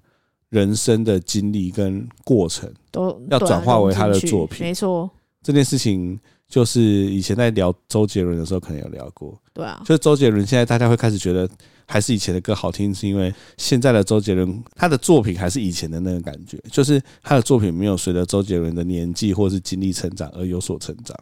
[0.50, 4.66] 人生的经历跟过程都要转化为他的作品。
[4.66, 5.10] 没错，
[5.42, 6.20] 这件事情。
[6.50, 9.38] 就是以前在聊周杰伦的时候，可能有聊过。
[9.52, 11.46] 对啊，就是周杰伦现在大家会开始觉得
[11.86, 21.18] 还是以前的歌好听，是因为现在的周杰伦他的作品还是以前的那个感觉，就是他的作品没有随着周杰伦的年纪或是经历成长而有所成长，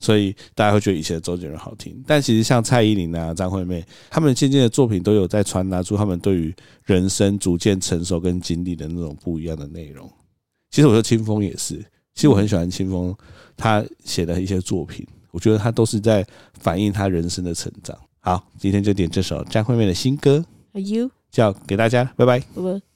[0.00, 2.02] 所以大家会觉得以前的周杰伦好听。
[2.06, 10.10] 但其实像蔡依林啊、张惠妹，他们渐渐的作品都有在传达出他们对于人生逐渐成熟跟经历的那种不一样的内容。
[10.70, 11.76] 其实我觉得清风也是。
[12.14, 13.16] 其实我很喜欢清风
[13.56, 16.24] 他写的一些作品，我觉得他都是在
[16.60, 17.98] 反映他人生的成长。
[18.20, 22.38] 好，今天就点这首张惠妹的新歌，You 叫给大家，拜拜。
[22.38, 22.93] 拜拜。